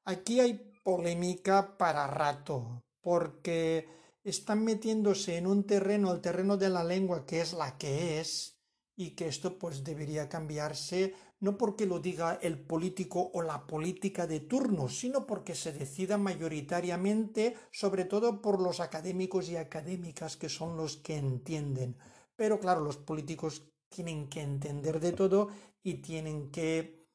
Aquí 0.06 0.40
hay 0.40 0.72
polémica 0.84 1.78
para 1.78 2.08
rato, 2.08 2.84
porque 3.02 3.88
están 4.24 4.64
metiéndose 4.64 5.38
en 5.38 5.48
un 5.48 5.64
terreno, 5.64 6.12
el 6.12 6.22
terreno 6.22 6.58
de 6.58 6.70
la 6.70 6.84
lengua, 6.84 7.26
que 7.26 7.42
es 7.42 7.54
la 7.54 7.78
que 7.78 8.20
es, 8.20 8.56
y 8.96 9.12
que 9.12 9.28
esto 9.28 9.58
pues 9.58 9.84
debería 9.84 10.28
cambiarse 10.28 11.14
no 11.42 11.58
porque 11.58 11.86
lo 11.86 12.00
diga 12.00 12.40
el 12.42 12.60
político 12.60 13.32
o 13.34 13.42
la 13.42 13.66
política 13.66 14.28
de 14.28 14.42
turno, 14.42 14.90
sino 14.90 15.26
porque 15.26 15.56
se 15.56 15.72
decida 15.72 16.18
mayoritariamente, 16.18 17.56
sobre 17.72 18.06
todo 18.06 18.42
por 18.42 18.62
los 18.62 18.80
académicos 18.80 19.50
y 19.50 19.56
académicas 19.56 20.36
que 20.36 20.50
son 20.50 20.76
los 20.76 20.98
que 20.98 21.18
entienden. 21.18 21.96
Pero 22.36 22.60
claro, 22.60 22.82
los 22.82 22.98
políticos 22.98 23.64
tienen 23.88 24.28
que 24.28 24.42
entender 24.42 25.00
de 25.00 25.14
todo 25.14 25.50
y 25.82 25.96
tienen 25.96 26.52
que 26.52 27.08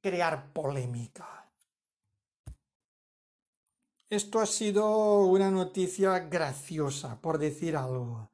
crear 0.00 0.52
polémica. 0.52 1.50
Esto 4.08 4.38
ha 4.38 4.46
sido 4.46 5.24
una 5.24 5.50
noticia 5.50 6.20
graciosa, 6.20 7.20
por 7.20 7.38
decir 7.38 7.76
algo. 7.76 8.30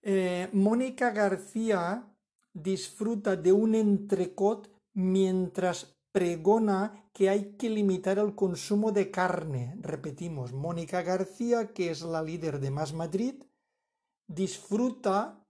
Eh, 0.00 0.48
Mónica 0.52 1.10
García 1.10 2.11
disfruta 2.52 3.36
de 3.36 3.52
un 3.52 3.74
entrecot 3.74 4.70
mientras 4.94 5.96
pregona 6.12 7.08
que 7.12 7.28
hay 7.28 7.56
que 7.56 7.70
limitar 7.70 8.18
el 8.18 8.34
consumo 8.34 8.92
de 8.92 9.10
carne. 9.10 9.76
Repetimos, 9.80 10.52
Mónica 10.52 11.02
García, 11.02 11.72
que 11.72 11.90
es 11.90 12.02
la 12.02 12.22
líder 12.22 12.60
de 12.60 12.70
Más 12.70 12.92
Madrid, 12.92 13.42
disfruta 14.26 15.46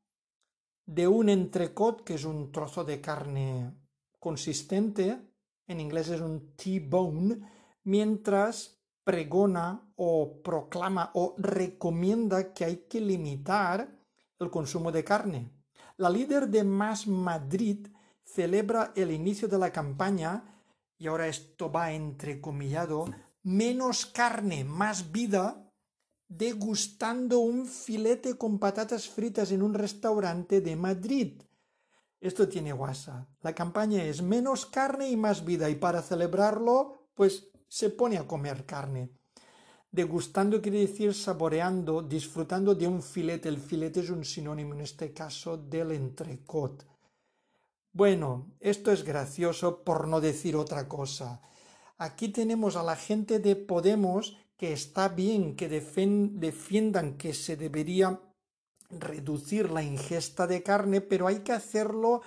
de 0.87 1.09
un 1.09 1.29
entrecot, 1.29 2.05
que 2.05 2.15
es 2.15 2.25
un 2.25 2.53
trozo 2.53 2.85
de 2.85 3.01
carne 3.01 3.75
consistente, 4.19 5.21
en 5.67 5.81
inglés 5.81 6.09
es 6.11 6.21
un 6.21 6.55
T-bone, 6.55 7.41
mientras 7.85 8.81
pregona 9.05 9.93
o 9.97 10.43
proclama 10.43 11.11
o 11.15 11.35
recomienda 11.39 12.53
que 12.53 12.65
hay 12.65 12.77
que 12.89 13.01
limitar 13.01 13.99
el 14.39 14.51
consumo 14.51 14.93
de 14.93 15.05
carne. 15.05 15.62
La 16.03 16.11
líder 16.11 16.49
de 16.49 16.65
Más 16.65 17.07
Madrid 17.07 17.87
celebra 18.25 18.93
el 18.97 19.13
inicio 19.13 19.47
de 19.47 19.57
la 19.57 19.71
campaña, 19.71 20.43
y 20.99 21.07
ahora 21.07 21.29
esto 21.29 21.71
va 21.71 21.93
entrecomillado, 21.93 23.05
menos 23.45 24.07
carne, 24.07 24.65
más 24.65 25.13
vida, 25.13 25.73
degustando 26.27 27.39
un 27.39 27.67
filete 27.67 28.37
con 28.37 28.59
patatas 28.59 29.09
fritas 29.09 29.53
en 29.53 29.63
un 29.63 29.75
restaurante 29.75 30.61
de 30.61 30.75
Madrid. 30.75 31.41
Esto 32.19 32.49
tiene 32.49 32.73
guasa. 32.73 33.29
La 33.41 33.55
campaña 33.55 34.03
es 34.03 34.23
menos 34.23 34.67
carne 34.67 35.09
y 35.09 35.17
más 35.17 35.45
vida 35.45 35.71
y 35.71 35.77
para 35.77 36.03
celebrarlo, 36.03 37.13
pues 37.15 37.47
se 37.69 37.91
pone 37.91 38.19
a 38.19 38.27
comer 38.27 38.67
carne. 38.67 39.13
Degustando 39.93 40.63
quiere 40.63 40.81
decir 40.81 41.13
saboreando, 41.13 42.01
disfrutando 42.01 42.75
de 42.75 42.89
un 42.89 43.03
filete. 43.03 43.51
El 43.51 43.59
filete 43.59 44.01
es 44.01 44.09
un 44.09 44.25
sinónimo 44.25 44.73
en 44.73 44.81
este 44.81 45.13
caso 45.13 45.59
del 45.59 45.93
entrecot. 45.93 46.87
Bueno, 47.93 48.55
esto 48.59 48.91
es 48.91 49.05
gracioso 49.05 49.85
por 49.85 50.09
no 50.09 50.23
decir 50.23 50.57
otra 50.57 50.89
cosa. 50.89 51.43
Aquí 51.99 52.31
tenemos 52.31 52.77
a 52.77 52.83
la 52.83 52.97
gente 52.97 53.39
de 53.39 53.55
Podemos 53.55 54.39
que 54.57 54.73
está 54.73 55.09
bien 55.09 55.57
que 55.57 55.69
defiendan 55.69 57.19
que 57.19 57.35
se 57.35 57.57
debería 57.57 58.19
reducir 58.89 59.71
la 59.71 59.83
ingesta 59.83 60.47
de 60.47 60.63
carne, 60.63 61.03
pero 61.03 61.27
hay 61.27 61.41
que 61.41 61.53
hacerlo 61.53 62.23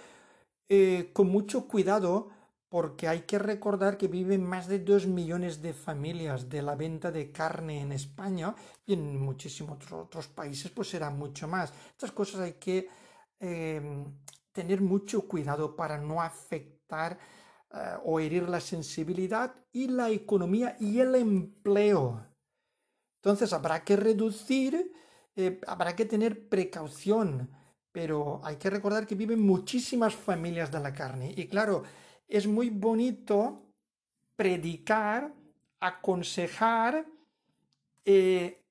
eh, 0.69 1.09
con 1.13 1.29
mucho 1.29 1.67
cuidado 1.67 2.29
porque 2.75 3.07
hay 3.07 3.21
que 3.21 3.39
recordar 3.39 3.97
que 3.97 4.09
viven 4.09 4.45
más 4.45 4.67
de 4.67 4.79
dos 4.79 5.07
millones 5.07 5.61
de 5.61 5.71
familias 5.71 6.49
de 6.49 6.61
la 6.61 6.75
venta 6.75 7.09
de 7.09 7.31
carne 7.31 7.79
en 7.79 7.93
España 7.93 8.53
y 8.85 8.91
en 8.95 9.17
muchísimos 9.17 9.77
otros 9.93 10.27
países 10.27 10.71
pues 10.71 10.89
será 10.89 11.09
mucho 11.09 11.47
más. 11.47 11.71
Estas 11.91 12.11
cosas 12.11 12.41
hay 12.41 12.55
que 12.55 12.89
em, 13.39 14.03
tener 14.51 14.81
mucho 14.81 15.25
cuidado 15.25 15.73
para 15.73 15.97
no 15.97 16.21
afectar 16.21 17.17
eh, 17.73 17.95
o 18.03 18.19
herir 18.19 18.49
la 18.49 18.59
sensibilidad 18.59 19.55
y 19.71 19.87
la 19.87 20.09
economía 20.09 20.75
y 20.77 20.99
el 20.99 21.15
empleo. 21.15 22.27
Entonces 23.23 23.53
habrá 23.53 23.85
que 23.85 23.95
reducir, 23.95 24.91
eh, 25.37 25.61
habrá 25.65 25.95
que 25.95 26.03
tener 26.03 26.49
precaución, 26.49 27.49
pero 27.93 28.41
hay 28.43 28.57
que 28.57 28.69
recordar 28.69 29.07
que 29.07 29.15
viven 29.15 29.39
muchísimas 29.39 30.13
familias 30.13 30.69
de 30.73 30.81
la 30.81 30.91
carne. 30.91 31.33
Y 31.37 31.47
claro, 31.47 31.83
es 32.27 32.47
muy 32.47 32.69
bonito 32.69 33.65
predicar, 34.35 35.33
aconsejar, 35.79 37.05
eh, 38.05 38.65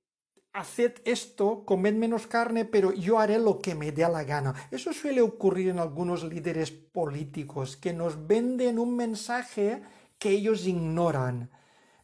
haced 0.53 1.03
esto, 1.05 1.65
comed 1.65 1.95
menos 1.95 2.27
carne, 2.27 2.65
pero 2.65 2.93
yo 2.93 3.19
haré 3.19 3.39
lo 3.39 3.59
que 3.59 3.75
me 3.75 3.93
dé 3.93 4.09
la 4.09 4.25
gana. 4.25 4.55
Eso 4.71 4.93
suele 4.93 5.21
ocurrir 5.21 5.69
en 5.69 5.81
algunos 5.81 6.23
líderes 6.23 6.71
políticos 6.71 7.77
que 7.77 7.93
nos 7.93 8.27
venden 8.27 8.79
un 8.79 8.97
mensaje 8.97 9.83
que 10.19 10.31
ellos 10.31 10.67
ignoran. 10.67 11.51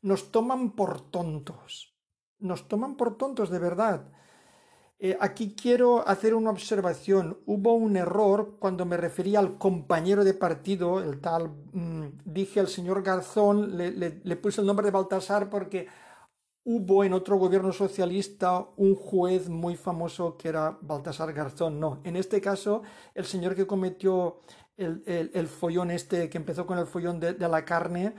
Nos 0.02 0.32
toman 0.32 0.72
por 0.72 1.10
tontos. 1.10 1.94
Nos 2.38 2.68
toman 2.68 2.96
por 2.96 3.16
tontos 3.16 3.50
de 3.50 3.58
verdad. 3.58 4.12
Eh, 5.02 5.16
aquí 5.18 5.54
quiero 5.54 6.06
hacer 6.06 6.34
una 6.34 6.50
observación. 6.50 7.38
Hubo 7.46 7.72
un 7.72 7.96
error 7.96 8.56
cuando 8.58 8.84
me 8.84 8.98
refería 8.98 9.38
al 9.38 9.56
compañero 9.56 10.24
de 10.24 10.34
partido, 10.34 11.02
el 11.02 11.20
tal, 11.20 11.48
mm, 11.72 12.18
dije 12.26 12.60
al 12.60 12.68
señor 12.68 13.02
Garzón, 13.02 13.78
le, 13.78 14.36
puse 14.36 14.60
el 14.60 14.66
nombre 14.66 14.84
de 14.84 14.90
Baltasar 14.90 15.48
porque 15.48 15.86
hubo 16.64 17.02
en 17.02 17.14
otro 17.14 17.38
gobierno 17.38 17.72
socialista 17.72 18.66
un 18.76 18.94
juez 18.94 19.48
muy 19.48 19.74
famoso 19.76 20.36
que 20.36 20.48
era 20.48 20.78
Baltasar 20.82 21.32
Garzón. 21.32 21.80
No, 21.80 22.00
en 22.04 22.16
este 22.16 22.42
caso, 22.42 22.82
el 23.14 23.24
señor 23.24 23.54
que 23.54 23.66
cometió 23.66 24.40
el, 24.76 25.02
el, 25.06 25.48
follón 25.48 25.90
este, 25.92 26.28
que 26.28 26.36
empezó 26.36 26.66
con 26.66 26.78
el 26.78 26.86
follón 26.86 27.20
de 27.20 27.48
la 27.48 27.64
carne, 27.64 28.14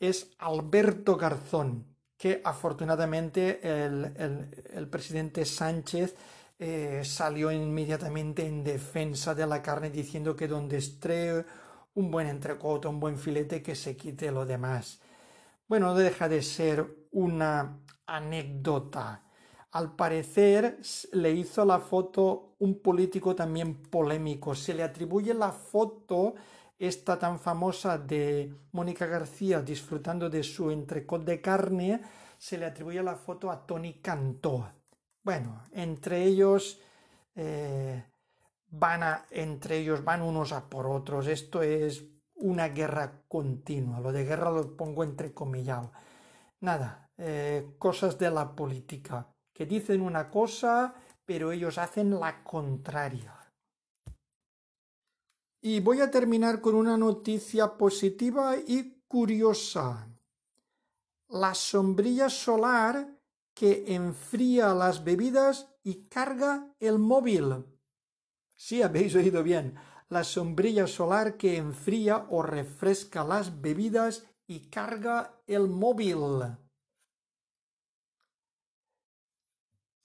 es 0.00 0.30
Alberto 0.38 1.16
Garzón 1.16 1.93
que 2.24 2.40
afortunadamente 2.42 3.60
el, 3.84 4.88
presidente 4.88 5.44
Sánchez 5.44 6.16
eh, 6.58 7.02
salió 7.04 7.52
inmediatamente 7.52 8.46
en 8.46 8.64
defensa 8.64 9.34
de 9.34 9.46
la 9.46 9.60
carne 9.60 9.90
diciendo 9.90 10.34
que 10.34 10.48
donde 10.48 10.78
esté 10.78 11.44
un 11.94 12.10
buen 12.10 12.26
entrecoto, 12.26 12.88
un 12.88 12.98
buen 12.98 13.18
filete, 13.18 13.62
que 13.62 13.74
se 13.74 13.94
quite 13.94 14.30
lo 14.30 14.46
demás. 14.46 15.02
Bueno, 15.68 15.88
no 15.88 15.94
deja 15.96 16.26
de 16.26 16.40
ser 16.40 16.86
una 17.12 17.76
anécdota. 18.06 19.20
Al 19.72 19.94
parecer 19.94 20.78
le 21.12 21.30
hizo 21.30 21.66
la 21.66 21.78
foto 21.78 22.54
un 22.60 22.80
político 22.80 23.34
también 23.34 23.74
polémico. 23.74 24.54
Se 24.54 24.72
le 24.72 24.82
atribuye 24.82 25.34
la 25.34 25.52
foto 25.52 26.36
esta 26.78 27.18
tan 27.18 27.38
famosa 27.38 27.98
de 27.98 28.54
Mónica 28.72 29.06
García 29.06 29.62
disfrutando 29.62 30.28
de 30.28 30.42
su 30.42 30.70
entrecot 30.70 31.24
de 31.24 31.40
carne, 31.40 32.02
se 32.38 32.58
le 32.58 32.66
atribuye 32.66 33.02
la 33.02 33.16
foto 33.16 33.50
a 33.50 33.66
Tony 33.66 34.00
Cantó. 34.00 34.70
Bueno, 35.22 35.62
entre 35.72 36.24
ellos 36.24 36.80
eh, 37.34 38.04
van 38.68 39.02
a, 39.02 39.26
entre 39.30 39.78
ellos 39.78 40.04
van 40.04 40.22
unos 40.22 40.52
a 40.52 40.68
por 40.68 40.86
otros. 40.86 41.26
Esto 41.26 41.62
es 41.62 42.04
una 42.34 42.68
guerra 42.68 43.22
continua. 43.28 44.00
Lo 44.00 44.12
de 44.12 44.24
guerra 44.24 44.50
lo 44.50 44.76
pongo 44.76 45.04
entrecomillado. 45.04 45.92
Nada, 46.60 47.10
eh, 47.16 47.74
cosas 47.78 48.18
de 48.18 48.30
la 48.30 48.54
política, 48.54 49.28
que 49.52 49.66
dicen 49.66 50.00
una 50.00 50.30
cosa, 50.30 50.94
pero 51.24 51.52
ellos 51.52 51.78
hacen 51.78 52.18
la 52.18 52.42
contraria. 52.42 53.43
Y 55.66 55.80
voy 55.80 56.02
a 56.02 56.10
terminar 56.10 56.60
con 56.60 56.74
una 56.74 56.98
noticia 56.98 57.78
positiva 57.78 58.54
y 58.54 59.00
curiosa. 59.08 60.06
La 61.28 61.54
sombrilla 61.54 62.28
solar 62.28 63.18
que 63.54 63.94
enfría 63.94 64.74
las 64.74 65.02
bebidas 65.02 65.74
y 65.82 66.06
carga 66.06 66.70
el 66.78 66.98
móvil. 66.98 67.64
Sí, 68.54 68.82
habéis 68.82 69.14
oído 69.14 69.42
bien. 69.42 69.76
La 70.10 70.22
sombrilla 70.22 70.86
solar 70.86 71.38
que 71.38 71.56
enfría 71.56 72.26
o 72.28 72.42
refresca 72.42 73.24
las 73.24 73.62
bebidas 73.62 74.26
y 74.46 74.68
carga 74.68 75.40
el 75.46 75.68
móvil. 75.68 76.58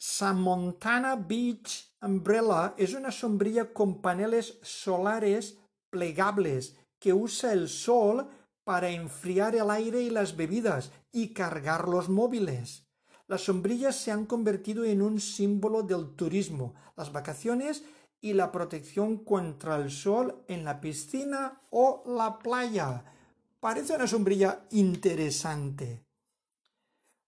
Samontana 0.01 1.17
Beach 1.17 1.93
Umbrella 2.01 2.73
es 2.77 2.93
una 2.93 3.11
sombrilla 3.11 3.73
con 3.73 4.01
paneles 4.01 4.57
solares 4.61 5.57
plegables 5.89 6.77
que 6.99 7.11
usa 7.11 7.51
el 7.51 7.67
sol 7.67 8.29
para 8.63 8.89
enfriar 8.89 9.55
el 9.55 9.69
aire 9.69 10.01
y 10.01 10.09
las 10.09 10.37
bebidas 10.37 10.93
y 11.11 11.33
cargar 11.33 11.89
los 11.89 12.07
móviles. 12.07 12.87
Las 13.27 13.41
sombrillas 13.41 13.97
se 13.97 14.11
han 14.11 14.25
convertido 14.25 14.85
en 14.85 15.01
un 15.01 15.19
símbolo 15.19 15.83
del 15.83 16.15
turismo, 16.15 16.75
las 16.95 17.11
vacaciones 17.11 17.83
y 18.21 18.31
la 18.33 18.53
protección 18.53 19.17
contra 19.25 19.75
el 19.75 19.91
sol 19.91 20.45
en 20.47 20.63
la 20.63 20.79
piscina 20.79 21.61
o 21.71 22.03
la 22.05 22.39
playa. 22.39 23.03
Parece 23.59 23.95
una 23.95 24.07
sombrilla 24.07 24.65
interesante. 24.71 26.05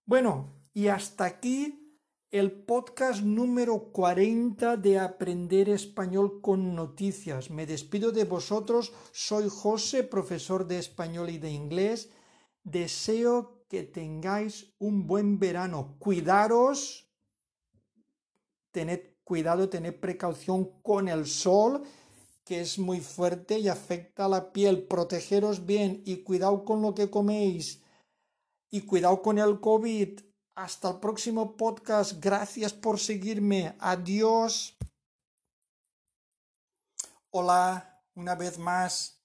Bueno, 0.05 0.47
y 0.73 0.87
hasta 0.87 1.25
aquí 1.25 1.80
el 2.31 2.63
podcast 2.63 3.23
número 3.23 3.91
40 3.91 4.77
de 4.77 4.97
Aprender 4.97 5.67
Español 5.67 6.39
con 6.39 6.75
Noticias. 6.75 7.49
Me 7.49 7.65
despido 7.65 8.13
de 8.13 8.23
vosotros. 8.23 8.93
Soy 9.11 9.49
José, 9.49 10.03
profesor 10.03 10.65
de 10.65 10.79
español 10.79 11.29
y 11.29 11.39
de 11.39 11.51
inglés. 11.51 12.09
Deseo 12.63 13.65
que 13.67 13.83
tengáis 13.83 14.73
un 14.79 15.07
buen 15.07 15.39
verano. 15.39 15.97
Cuidaros. 15.99 17.11
Tened 18.71 19.01
cuidado, 19.25 19.67
tened 19.67 19.99
precaución 19.99 20.81
con 20.81 21.09
el 21.09 21.25
sol, 21.25 21.83
que 22.45 22.61
es 22.61 22.79
muy 22.79 23.01
fuerte 23.01 23.59
y 23.59 23.67
afecta 23.67 24.23
a 24.23 24.29
la 24.29 24.53
piel. 24.53 24.87
Protegeros 24.87 25.65
bien 25.65 26.01
y 26.05 26.23
cuidado 26.23 26.63
con 26.63 26.81
lo 26.81 26.95
que 26.95 27.09
coméis. 27.09 27.83
Y 28.69 28.83
cuidado 28.83 29.21
con 29.21 29.37
el 29.37 29.59
COVID 29.59 30.30
hasta 30.55 30.89
el 30.89 30.99
próximo 30.99 31.55
podcast. 31.55 32.13
Gracias 32.19 32.73
por 32.73 32.99
seguirme. 32.99 33.75
Adiós. 33.79 34.77
Hola, 37.29 38.03
una 38.15 38.35
vez 38.35 38.57
más. 38.57 39.21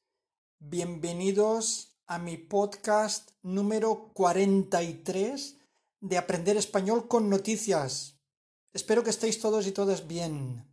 Bienvenidos 0.58 1.98
a 2.06 2.18
mi 2.18 2.36
podcast 2.36 3.30
número 3.42 4.12
43 4.14 5.58
de 6.00 6.18
Aprender 6.18 6.56
Español 6.56 7.08
con 7.08 7.28
Noticias. 7.28 8.20
Espero 8.72 9.02
que 9.02 9.10
estéis 9.10 9.40
todos 9.40 9.66
y 9.66 9.72
todas 9.72 10.06
bien. 10.06 10.72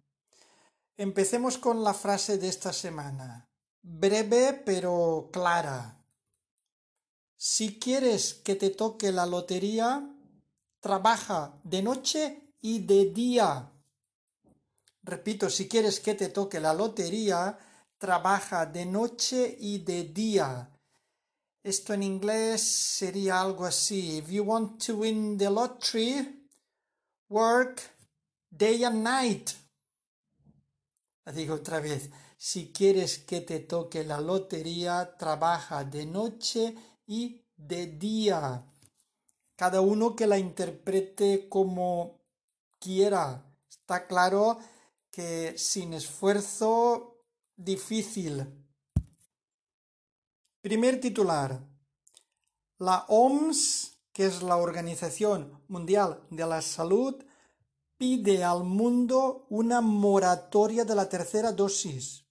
Empecemos 0.96 1.58
con 1.58 1.84
la 1.84 1.94
frase 1.94 2.38
de 2.38 2.50
esta 2.50 2.72
semana. 2.72 3.50
Breve 3.82 4.54
pero 4.66 5.30
clara. 5.34 6.06
Si 7.36 7.80
quieres 7.80 8.36
que 8.36 8.56
te 8.56 8.70
toque 8.70 9.12
la 9.12 9.26
lotería, 9.26 10.13
trabaja 10.84 11.62
de 11.64 11.82
noche 11.82 12.56
y 12.60 12.80
de 12.80 13.06
día. 13.12 13.72
Repito, 15.02 15.50
si 15.50 15.70
quieres 15.70 16.02
que 16.02 16.14
te 16.14 16.28
toque 16.28 16.60
la 16.60 16.74
lotería, 16.74 17.58
trabaja 17.98 18.66
de 18.66 18.86
noche 18.86 19.56
y 19.62 19.78
de 19.78 20.04
día. 20.04 20.70
Esto 21.64 21.94
en 21.94 22.04
inglés 22.04 22.62
sería 22.62 23.40
algo 23.40 23.64
así. 23.66 24.18
If 24.18 24.30
you 24.30 24.44
want 24.44 24.86
to 24.86 24.98
win 24.98 25.38
the 25.38 25.50
lottery, 25.50 26.50
work 27.30 27.82
day 28.50 28.84
and 28.84 29.04
night. 29.04 29.52
La 31.24 31.32
digo 31.32 31.56
otra 31.56 31.80
vez. 31.80 32.10
Si 32.36 32.74
quieres 32.74 33.20
que 33.20 33.40
te 33.40 33.62
toque 33.62 34.04
la 34.04 34.20
lotería, 34.20 35.16
trabaja 35.18 35.86
de 35.86 36.06
noche 36.06 36.76
y 37.08 37.42
de 37.56 37.88
día 37.88 38.66
cada 39.64 39.80
uno 39.80 40.14
que 40.14 40.28
la 40.28 40.38
interprete 40.38 41.48
como 41.48 42.20
quiera. 42.82 43.46
Está 43.70 44.08
claro 44.08 44.60
que 45.10 45.58
sin 45.58 45.94
esfuerzo, 45.94 47.24
difícil. 47.56 48.46
Primer 50.60 51.00
titular. 51.00 51.66
La 52.78 53.06
OMS, 53.08 54.00
que 54.12 54.26
es 54.26 54.44
la 54.44 54.58
Organización 54.58 55.64
Mundial 55.70 56.22
de 56.30 56.46
la 56.46 56.62
Salud, 56.62 57.24
pide 57.98 58.44
al 58.44 58.66
mundo 58.66 59.48
una 59.50 59.80
moratoria 59.80 60.84
de 60.84 60.94
la 60.94 61.08
tercera 61.08 61.54
dosis. 61.54 62.26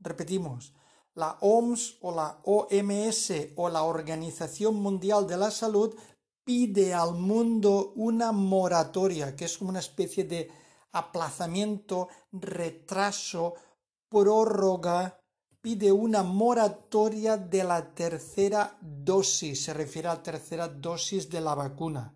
Repetimos, 0.00 0.74
la 1.14 1.38
OMS 1.40 1.98
o 2.00 2.12
la 2.12 2.40
OMS 2.42 3.32
o 3.54 3.68
la 3.68 3.84
Organización 3.84 4.74
Mundial 4.74 5.28
de 5.28 5.36
la 5.36 5.52
Salud 5.52 5.94
pide 6.46 6.94
al 6.94 7.14
mundo 7.14 7.92
una 7.96 8.30
moratoria, 8.30 9.34
que 9.34 9.46
es 9.46 9.58
como 9.58 9.70
una 9.70 9.80
especie 9.80 10.22
de 10.22 10.48
aplazamiento, 10.92 12.08
retraso, 12.30 13.54
prórroga, 14.08 15.20
pide 15.60 15.90
una 15.90 16.22
moratoria 16.22 17.36
de 17.36 17.64
la 17.64 17.92
tercera 17.92 18.78
dosis, 18.80 19.64
se 19.64 19.74
refiere 19.74 20.06
a 20.06 20.14
la 20.14 20.22
tercera 20.22 20.68
dosis 20.68 21.28
de 21.28 21.40
la 21.40 21.56
vacuna. 21.56 22.14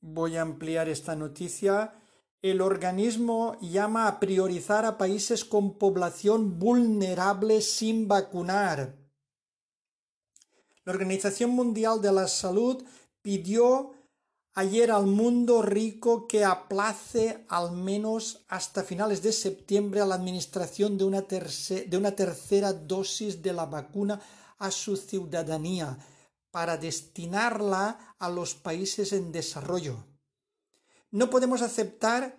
Voy 0.00 0.36
a 0.36 0.42
ampliar 0.42 0.88
esta 0.88 1.14
noticia. 1.14 1.94
El 2.42 2.60
organismo 2.60 3.56
llama 3.60 4.08
a 4.08 4.18
priorizar 4.18 4.84
a 4.84 4.98
países 4.98 5.44
con 5.44 5.78
población 5.78 6.58
vulnerable 6.58 7.60
sin 7.60 8.08
vacunar. 8.08 9.05
La 10.86 10.92
Organización 10.92 11.50
Mundial 11.50 12.00
de 12.00 12.12
la 12.12 12.28
Salud 12.28 12.84
pidió 13.20 13.92
ayer 14.54 14.92
al 14.92 15.06
mundo 15.06 15.60
rico 15.60 16.28
que 16.28 16.44
aplace 16.44 17.44
al 17.48 17.72
menos 17.72 18.44
hasta 18.46 18.84
finales 18.84 19.20
de 19.20 19.32
septiembre 19.32 20.00
a 20.00 20.06
la 20.06 20.14
administración 20.14 20.96
de 20.96 21.04
una, 21.04 21.22
de 21.22 21.96
una 21.96 22.12
tercera 22.12 22.72
dosis 22.72 23.42
de 23.42 23.52
la 23.52 23.66
vacuna 23.66 24.20
a 24.58 24.70
su 24.70 24.96
ciudadanía 24.96 25.98
para 26.52 26.76
destinarla 26.76 28.14
a 28.20 28.30
los 28.30 28.54
países 28.54 29.12
en 29.12 29.32
desarrollo. 29.32 30.06
No 31.10 31.30
podemos 31.30 31.62
aceptar 31.62 32.38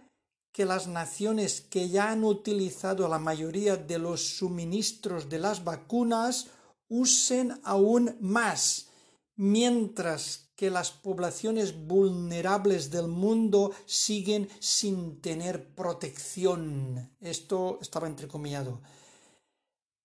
que 0.53 0.63
las 0.63 0.87
naciones 0.87 1.59
que 1.59 1.89
ya 1.89 2.11
han 2.11 2.23
utilizado 2.23 3.09
la 3.09 3.19
mayoría 3.19 3.75
de 3.75 3.99
los 3.99 4.37
suministros 4.37 5.27
de 5.27 5.39
las 5.39 5.65
vacunas 5.65 6.47
usen 6.89 7.59
aún 7.63 8.15
más, 8.19 8.89
mientras 9.35 10.47
que 10.55 10.71
las 10.71 10.91
poblaciones 10.91 11.85
vulnerables 11.87 12.89
del 12.89 13.07
mundo 13.07 13.71
siguen 13.85 14.49
sin 14.59 15.21
tener 15.21 15.75
protección. 15.75 17.15
Esto 17.19 17.77
estaba 17.79 18.07
entrecomillado. 18.07 18.81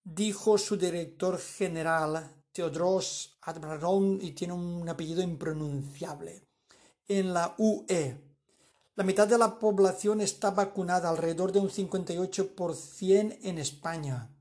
Dijo 0.05 0.59
su 0.59 0.77
director 0.77 1.39
general, 1.39 2.45
Teodros 2.53 3.39
Adhanom, 3.41 4.19
y 4.21 4.33
tiene 4.33 4.53
un 4.53 4.87
apellido 4.89 5.23
impronunciable. 5.23 6.47
En 7.09 7.33
la 7.33 7.55
UE, 7.57 8.21
la 8.95 9.05
mitad 9.05 9.27
de 9.27 9.39
la 9.39 9.59
población 9.59 10.21
está 10.21 10.51
vacunada, 10.51 11.09
alrededor 11.09 11.51
de 11.51 11.61
un 11.61 11.71
58% 11.71 13.39
en 13.43 13.59
España. 13.59 14.32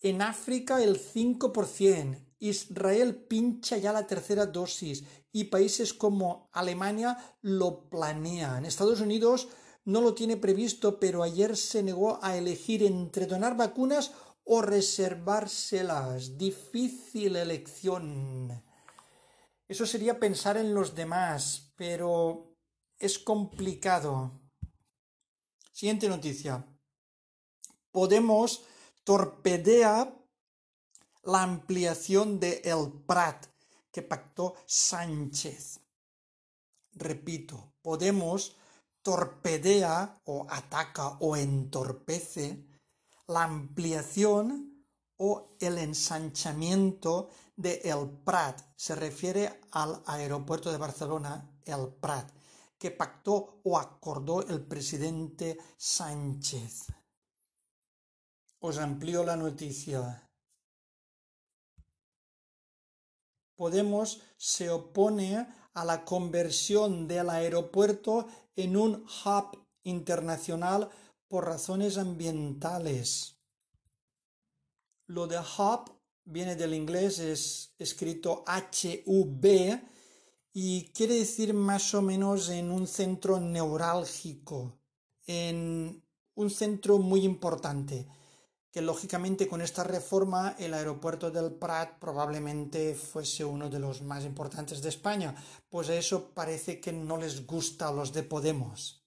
En 0.00 0.22
África 0.22 0.82
el 0.82 1.00
5%. 1.00 2.24
Israel 2.40 3.16
pincha 3.16 3.78
ya 3.78 3.92
la 3.92 4.06
tercera 4.06 4.46
dosis 4.46 5.04
y 5.32 5.44
países 5.44 5.92
como 5.92 6.48
Alemania 6.52 7.18
lo 7.42 7.88
planean. 7.90 8.64
Estados 8.64 9.00
Unidos 9.00 9.48
no 9.84 10.00
lo 10.00 10.14
tiene 10.14 10.36
previsto, 10.36 11.00
pero 11.00 11.22
ayer 11.22 11.56
se 11.56 11.82
negó 11.82 12.22
a 12.22 12.36
elegir 12.36 12.84
entre 12.84 13.26
donar 13.26 13.56
vacunas 13.56 14.12
o 14.44 14.62
reservárselas. 14.62 16.38
Difícil 16.38 17.36
elección. 17.36 18.62
Eso 19.66 19.84
sería 19.84 20.20
pensar 20.20 20.56
en 20.56 20.74
los 20.74 20.94
demás, 20.94 21.72
pero 21.76 22.56
es 22.98 23.18
complicado. 23.18 24.40
Siguiente 25.72 26.08
noticia. 26.08 26.66
Podemos 27.90 28.64
torpedea 29.08 30.14
la 31.22 31.42
ampliación 31.42 32.38
de 32.38 32.60
El 32.62 32.92
Prat 33.06 33.46
que 33.90 34.02
pactó 34.02 34.54
Sánchez. 34.66 35.80
Repito, 36.92 37.72
Podemos 37.80 38.54
torpedea 39.00 40.20
o 40.24 40.46
ataca 40.50 41.16
o 41.20 41.36
entorpece 41.36 42.66
la 43.28 43.44
ampliación 43.44 44.84
o 45.16 45.56
el 45.58 45.78
ensanchamiento 45.78 47.30
de 47.56 47.80
El 47.84 48.10
Prat. 48.10 48.60
Se 48.76 48.94
refiere 48.94 49.58
al 49.70 50.02
aeropuerto 50.04 50.70
de 50.70 50.76
Barcelona, 50.76 51.50
El 51.64 51.94
Prat 51.94 52.30
que 52.78 52.90
pactó 52.90 53.60
o 53.64 53.78
acordó 53.78 54.46
el 54.46 54.60
presidente 54.60 55.58
Sánchez. 55.78 56.97
Os 58.60 58.78
amplío 58.78 59.22
la 59.22 59.36
noticia. 59.36 60.28
Podemos 63.54 64.20
se 64.36 64.70
opone 64.70 65.46
a 65.74 65.84
la 65.84 66.04
conversión 66.04 67.06
del 67.06 67.30
aeropuerto 67.30 68.26
en 68.56 68.76
un 68.76 69.06
hub 69.24 69.66
internacional 69.84 70.90
por 71.28 71.46
razones 71.46 71.98
ambientales. 71.98 73.36
Lo 75.06 75.26
de 75.28 75.38
hub 75.38 75.92
viene 76.24 76.56
del 76.56 76.74
inglés, 76.74 77.20
es 77.20 77.74
escrito 77.78 78.42
H-U-B 78.46 79.82
y 80.52 80.90
quiere 80.92 81.14
decir 81.14 81.54
más 81.54 81.94
o 81.94 82.02
menos 82.02 82.48
en 82.48 82.72
un 82.72 82.88
centro 82.88 83.38
neurálgico, 83.38 84.78
en 85.26 86.02
un 86.34 86.50
centro 86.50 86.98
muy 86.98 87.20
importante, 87.24 88.08
que 88.70 88.82
lógicamente 88.82 89.48
con 89.48 89.60
esta 89.62 89.82
reforma 89.82 90.54
el 90.58 90.74
aeropuerto 90.74 91.30
del 91.30 91.52
Prat 91.52 91.98
probablemente 91.98 92.94
fuese 92.94 93.44
uno 93.44 93.70
de 93.70 93.78
los 93.78 94.02
más 94.02 94.24
importantes 94.24 94.82
de 94.82 94.90
España, 94.90 95.34
pues 95.68 95.88
eso 95.88 96.30
parece 96.34 96.80
que 96.80 96.92
no 96.92 97.16
les 97.16 97.46
gusta 97.46 97.88
a 97.88 97.92
los 97.92 98.12
de 98.12 98.22
Podemos. 98.22 99.02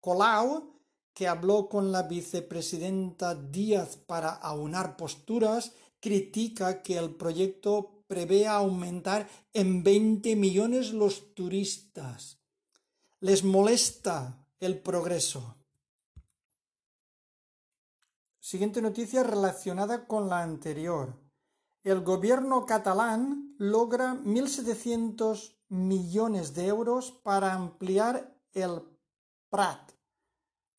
Colau, 0.00 0.74
que 1.14 1.28
habló 1.28 1.68
con 1.68 1.92
la 1.92 2.02
vicepresidenta 2.02 3.34
Díaz 3.34 3.96
para 3.96 4.30
aunar 4.30 4.96
posturas, 4.96 5.72
critica 6.00 6.82
que 6.82 6.98
el 6.98 7.14
proyecto 7.14 8.04
prevé 8.06 8.46
aumentar 8.46 9.28
en 9.54 9.82
20 9.82 10.36
millones 10.36 10.92
los 10.92 11.34
turistas. 11.34 12.38
Les 13.20 13.42
molesta 13.42 14.46
el 14.60 14.80
progreso. 14.80 15.56
Siguiente 18.44 18.82
noticia 18.82 19.22
relacionada 19.22 20.06
con 20.06 20.28
la 20.28 20.42
anterior. 20.42 21.14
El 21.82 22.02
gobierno 22.02 22.66
catalán 22.66 23.54
logra 23.56 24.16
1.700 24.22 25.56
millones 25.70 26.52
de 26.52 26.66
euros 26.66 27.10
para 27.10 27.54
ampliar 27.54 28.36
el 28.52 28.82
Prat 29.48 29.94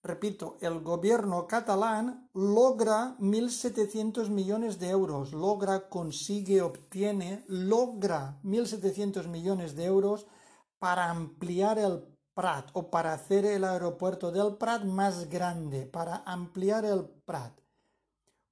Repito, 0.03 0.57
el 0.61 0.81
gobierno 0.81 1.47
catalán 1.47 2.29
logra 2.35 3.17
1.700 3.17 4.29
millones 4.29 4.77
de 4.77 4.89
euros, 4.89 5.33
logra, 5.33 5.89
consigue, 5.89 6.61
obtiene, 6.61 7.43
logra 7.47 8.39
1.700 8.43 9.25
millones 9.27 9.75
de 9.75 9.85
euros 9.85 10.27
para 10.77 11.09
ampliar 11.09 11.79
el 11.79 12.14
Prat 12.35 12.69
o 12.73 12.91
para 12.91 13.13
hacer 13.13 13.45
el 13.45 13.63
aeropuerto 13.63 14.31
del 14.31 14.57
Prat 14.57 14.83
más 14.83 15.29
grande, 15.29 15.87
para 15.87 16.17
ampliar 16.25 16.83
el 16.83 17.05
Prat. 17.25 17.57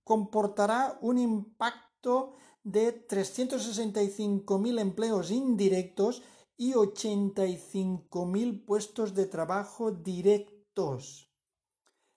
Comportará 0.03 0.97
un 1.01 1.17
impacto 1.17 2.35
de 2.63 3.05
365.000 3.07 4.79
empleos 4.79 5.31
indirectos 5.31 6.23
y 6.55 6.71
85.000 6.73 8.65
puestos 8.65 9.13
de 9.13 9.25
trabajo 9.25 9.91
directos. 9.91 11.29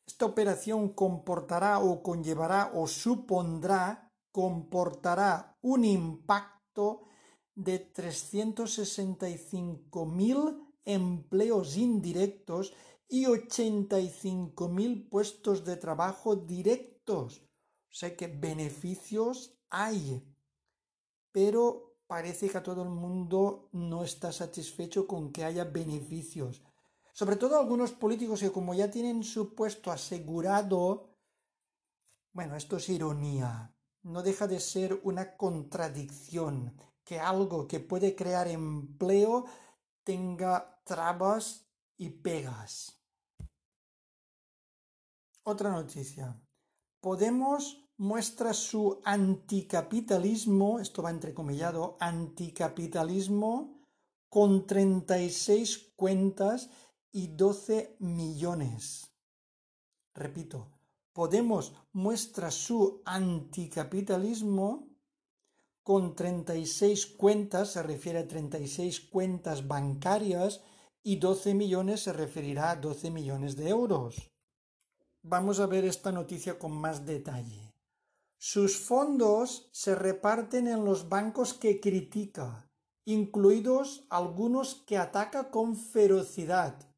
Esta 0.07 0.27
operación 0.27 0.91
comportará 0.91 1.81
o 1.81 2.01
conllevará 2.01 2.71
o 2.75 2.87
supondrá, 2.87 4.13
comportará 4.31 5.59
un 5.63 5.85
impacto 5.85 7.09
de 7.57 7.93
365.000 7.93 10.66
empleos 10.87 11.77
indirectos 11.77 12.73
y 13.09 13.25
85.000 13.27 15.09
puestos 15.11 15.65
de 15.65 15.77
trabajo 15.77 16.35
directos. 16.37 17.43
O 17.91 17.95
sea 17.95 18.17
que 18.17 18.29
beneficios 18.29 19.59
hay, 19.69 20.23
pero 21.33 21.99
parece 22.07 22.49
que 22.49 22.59
a 22.59 22.63
todo 22.63 22.83
el 22.83 22.89
mundo 22.89 23.69
no 23.73 24.05
está 24.05 24.33
satisfecho 24.33 25.07
con 25.07 25.33
que 25.33 25.45
haya 25.45 25.65
beneficios. 25.65 26.63
Sobre 27.13 27.37
todo 27.37 27.59
algunos 27.59 27.93
políticos 27.93 28.41
que 28.41 28.53
como 28.53 28.75
ya 28.75 28.91
tienen 28.91 29.25
su 29.25 29.55
puesto 29.55 29.91
asegurado, 29.91 31.11
bueno, 32.33 32.57
esto 32.57 32.77
es 32.77 32.89
ironía, 32.91 33.75
no 34.03 34.23
deja 34.23 34.47
de 34.47 34.61
ser 34.61 35.01
una 35.05 35.37
contradicción 35.37 36.77
que 37.03 37.19
algo 37.19 37.67
que 37.67 37.81
puede 37.81 38.15
crear 38.15 38.49
empleo 38.49 39.47
tenga 40.07 40.81
trabas 40.85 41.67
y 41.99 42.11
pegas. 42.11 43.03
Otra 45.43 45.71
noticia. 45.71 46.41
Podemos 47.01 47.83
muestra 47.99 48.55
su 48.55 49.01
anticapitalismo, 49.05 50.79
esto 50.79 51.03
va 51.03 51.11
entrecomillado, 51.11 51.97
anticapitalismo 51.99 53.83
con 54.31 54.67
36 54.67 55.95
cuentas 55.97 56.71
y 57.13 57.27
12 57.27 57.97
millones. 57.99 59.13
Repito, 60.15 60.77
Podemos 61.17 61.73
muestra 61.95 62.51
su 62.51 63.01
anticapitalismo 63.07 64.87
con 65.87 66.17
36 66.17 67.07
cuentas, 67.07 67.71
se 67.71 67.81
refiere 67.81 68.19
a 68.19 68.27
36 68.27 69.03
cuentas 69.03 69.69
bancarias 69.69 70.61
y 71.05 71.21
12 71.21 71.55
millones 71.55 72.01
se 72.01 72.13
referirá 72.13 72.73
a 72.73 72.75
12 72.75 73.13
millones 73.13 73.55
de 73.55 73.69
euros. 73.69 74.33
Vamos 75.23 75.61
a 75.61 75.67
ver 75.67 75.85
esta 75.85 76.11
noticia 76.11 76.59
con 76.59 76.73
más 76.73 77.07
detalle. 77.07 77.73
Sus 78.37 78.77
fondos 78.77 79.69
se 79.71 79.95
reparten 79.95 80.67
en 80.67 80.85
los 80.85 81.09
bancos 81.09 81.55
que 81.55 81.79
critica, 81.79 82.69
incluidos 83.05 84.09
algunos 84.11 84.75
que 84.75 84.99
ataca 84.99 85.53
con 85.53 85.77
ferocidad, 85.77 86.96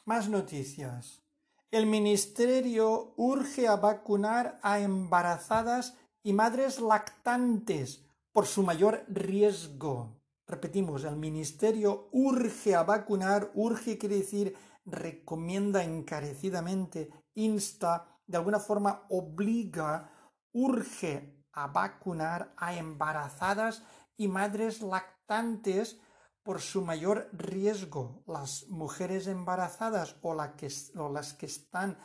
Más 0.06 0.30
noticias. 0.30 1.22
El 1.70 1.86
Ministerio 1.86 3.14
urge 3.18 3.68
a 3.68 3.76
vacunar 3.76 4.60
a 4.62 4.80
embarazadas 4.80 5.96
y 6.24 6.34
madres 6.34 6.80
lactantes 6.80 8.06
por 8.32 8.46
su 8.46 8.64
mayor 8.64 9.06
riesgo. 9.08 10.18
Repetimos, 10.48 11.04
el 11.04 11.16
Ministerio 11.16 12.10
urge 12.12 12.76
a 12.76 12.84
vacunar, 12.84 13.52
urge 13.54 13.98
quiere 13.98 14.18
decir 14.18 14.56
recomienda 14.86 15.84
encarecidamente, 15.84 17.10
insta, 17.36 18.20
de 18.26 18.38
alguna 18.38 18.60
forma 18.60 19.06
obliga, 19.10 20.12
urge 20.54 21.42
a 21.54 21.68
vacunar 21.68 22.54
a 22.58 22.76
embarazadas 22.76 23.84
y 24.18 24.28
madres 24.28 24.82
lactantes 24.82 26.00
por 26.44 26.62
su 26.62 26.82
mayor 26.82 27.30
riesgo. 27.34 28.24
Las 28.28 28.68
mujeres 28.68 29.28
embarazadas 29.28 30.16
o, 30.22 30.34
las 30.34 31.34
que 31.34 31.46
están 31.46 31.98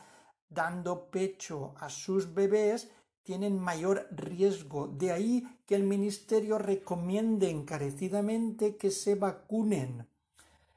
dando 0.49 1.11
pecho 1.11 1.75
a 1.79 1.89
sus 1.89 2.35
bebés 2.35 2.91
tienen 3.23 3.59
mayor 3.59 4.07
riesgo. 4.11 4.87
De 4.87 5.11
ahí 5.11 5.61
que 5.67 5.75
el 5.75 5.83
Ministerio 5.83 6.59
recomiende 6.59 7.51
encarecidamente 7.51 8.77
que 8.77 8.91
se 8.91 9.15
vacunen. 9.15 10.09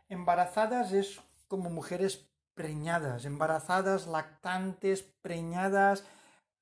Embarazadas 0.08 0.92
es 0.92 1.22
como 1.48 1.70
mujeres 1.70 2.28
preñadas, 2.56 3.26
embarazadas, 3.26 4.08
lactantes, 4.08 5.04
preñadas, 5.04 6.04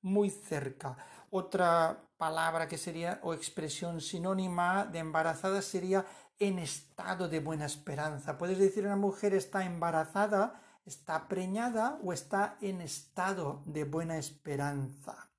muy 0.02 0.30
cerca. 0.30 0.96
Otra 1.30 2.02
palabra 2.16 2.68
que 2.68 2.78
sería 2.78 3.20
o 3.22 3.34
expresión 3.34 4.00
sinónima 4.00 4.86
de 4.86 4.98
embarazada 4.98 5.62
sería 5.62 6.04
en 6.38 6.58
estado 6.58 7.28
de 7.28 7.40
buena 7.40 7.66
esperanza. 7.66 8.38
Puedes 8.38 8.58
decir 8.58 8.84
una 8.84 8.96
mujer 8.96 9.34
está 9.34 9.64
embarazada, 9.64 10.60
está 10.86 11.28
preñada 11.28 11.98
o 12.02 12.12
está 12.12 12.56
en 12.60 12.80
estado 12.80 13.62
de 13.66 13.84
buena 13.84 14.18
esperanza. 14.18 15.30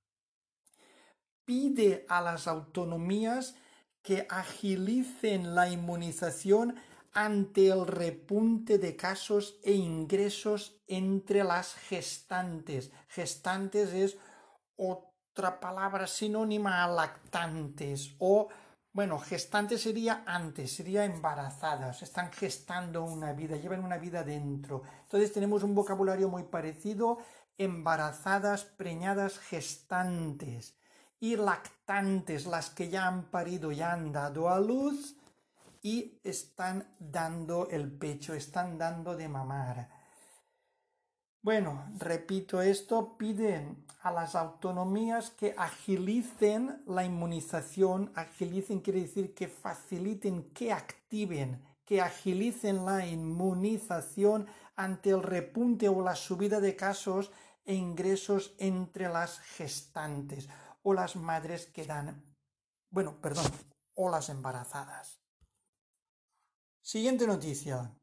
Pide 1.45 2.05
a 2.09 2.21
las 2.21 2.47
autonomías 2.47 3.55
que 4.01 4.27
agilicen 4.29 5.55
la 5.55 5.69
inmunización 5.69 6.75
ante 7.13 7.67
el 7.67 7.87
repunte 7.87 8.77
de 8.77 8.95
casos 8.95 9.59
e 9.63 9.73
ingresos 9.73 10.79
entre 10.87 11.43
las 11.43 11.73
gestantes. 11.73 12.91
Gestantes 13.07 13.93
es 13.93 14.17
otra 14.79 15.59
palabra 15.59 16.07
sinónima 16.07 16.83
a 16.83 16.87
lactantes 16.87 18.15
o 18.19 18.49
bueno, 18.91 19.19
gestante 19.19 19.77
sería 19.77 20.23
antes, 20.25 20.75
sería 20.75 21.05
embarazadas, 21.05 22.01
están 22.01 22.31
gestando 22.31 23.03
una 23.03 23.33
vida, 23.33 23.55
llevan 23.55 23.83
una 23.83 23.97
vida 23.97 24.23
dentro. 24.23 24.81
Entonces 25.03 25.31
tenemos 25.31 25.61
un 25.61 25.75
vocabulario 25.75 26.27
muy 26.27 26.43
parecido, 26.43 27.19
embarazadas, 27.57 28.63
preñadas, 28.63 29.37
gestantes 29.37 30.75
y 31.19 31.35
lactantes, 31.35 32.47
las 32.47 32.71
que 32.71 32.89
ya 32.89 33.05
han 33.05 33.25
parido, 33.29 33.71
ya 33.71 33.93
han 33.93 34.11
dado 34.11 34.49
a 34.49 34.59
luz 34.59 35.15
y 35.81 36.19
están 36.23 36.95
dando 36.99 37.69
el 37.69 37.91
pecho, 37.91 38.33
están 38.33 38.77
dando 38.77 39.15
de 39.15 39.29
mamar. 39.29 39.98
Bueno, 41.41 41.89
repito 41.97 42.61
esto, 42.61 43.17
piden 43.17 43.85
a 44.01 44.11
las 44.11 44.35
autonomías 44.35 45.29
que 45.29 45.55
agilicen 45.57 46.83
la 46.85 47.05
inmunización, 47.05 48.11
agilicen 48.13 48.81
quiere 48.81 49.01
decir 49.01 49.33
que 49.33 49.47
faciliten, 49.47 50.51
que 50.53 50.73
activen, 50.73 51.63
que 51.85 52.01
agilicen 52.01 52.85
la 52.85 53.05
inmunización 53.05 54.47
ante 54.75 55.11
el 55.11 55.23
repunte 55.23 55.87
o 55.87 56.01
la 56.01 56.15
subida 56.15 56.59
de 56.59 56.75
casos 56.75 57.31
e 57.65 57.73
ingresos 57.73 58.53
entre 58.57 59.07
las 59.07 59.39
gestantes 59.39 60.49
o 60.83 60.93
las 60.93 61.15
madres 61.15 61.67
que 61.67 61.85
dan, 61.85 62.21
bueno, 62.89 63.21
perdón, 63.21 63.45
o 63.95 64.09
las 64.09 64.27
embarazadas. 64.29 65.21
Siguiente 66.81 67.27
noticia. 67.27 67.95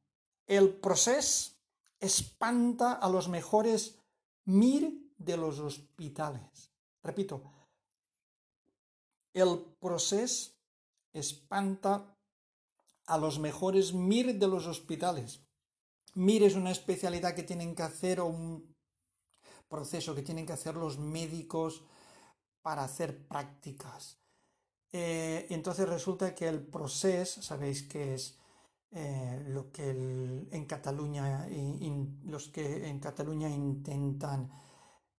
El 0.47 0.75
proceso 0.75 1.56
espanta 2.01 2.93
a 2.93 3.09
los 3.09 3.29
mejores 3.29 3.99
MIR 4.45 4.93
de 5.19 5.37
los 5.37 5.59
hospitales. 5.59 6.73
Repito, 7.03 7.43
el 9.33 9.61
proceso 9.79 10.53
espanta 11.13 12.17
a 13.07 13.19
los 13.19 13.39
mejores 13.39 13.93
MIR 13.93 14.39
de 14.39 14.49
los 14.49 14.67
hospitales. 14.67 15.41
MIR 16.15 16.45
es 16.45 16.55
una 16.55 16.71
especialidad 16.71 17.35
que 17.35 17.43
tienen 17.43 17.75
que 17.75 17.83
hacer 17.83 18.21
o 18.21 18.27
un 18.27 18.75
proceso 19.69 20.15
que 20.15 20.23
tienen 20.23 20.47
que 20.47 20.53
hacer 20.53 20.75
los 20.77 20.99
médicos 20.99 21.83
para 22.63 22.85
hacer 22.85 23.27
prácticas. 23.27 24.19
Eh, 24.93 25.47
entonces 25.51 25.89
resulta 25.89 26.35
que 26.35 26.49
el 26.49 26.67
proceso, 26.67 27.43
sabéis 27.43 27.83
que 27.83 28.15
es 28.15 28.39
eh, 28.93 29.45
lo 29.49 29.71
que 29.71 29.91
en 29.91 30.65
Cataluña, 30.65 31.47
los 32.25 32.49
que 32.49 32.89
en 32.89 32.99
Cataluña 33.01 33.49
intentan 33.49 34.51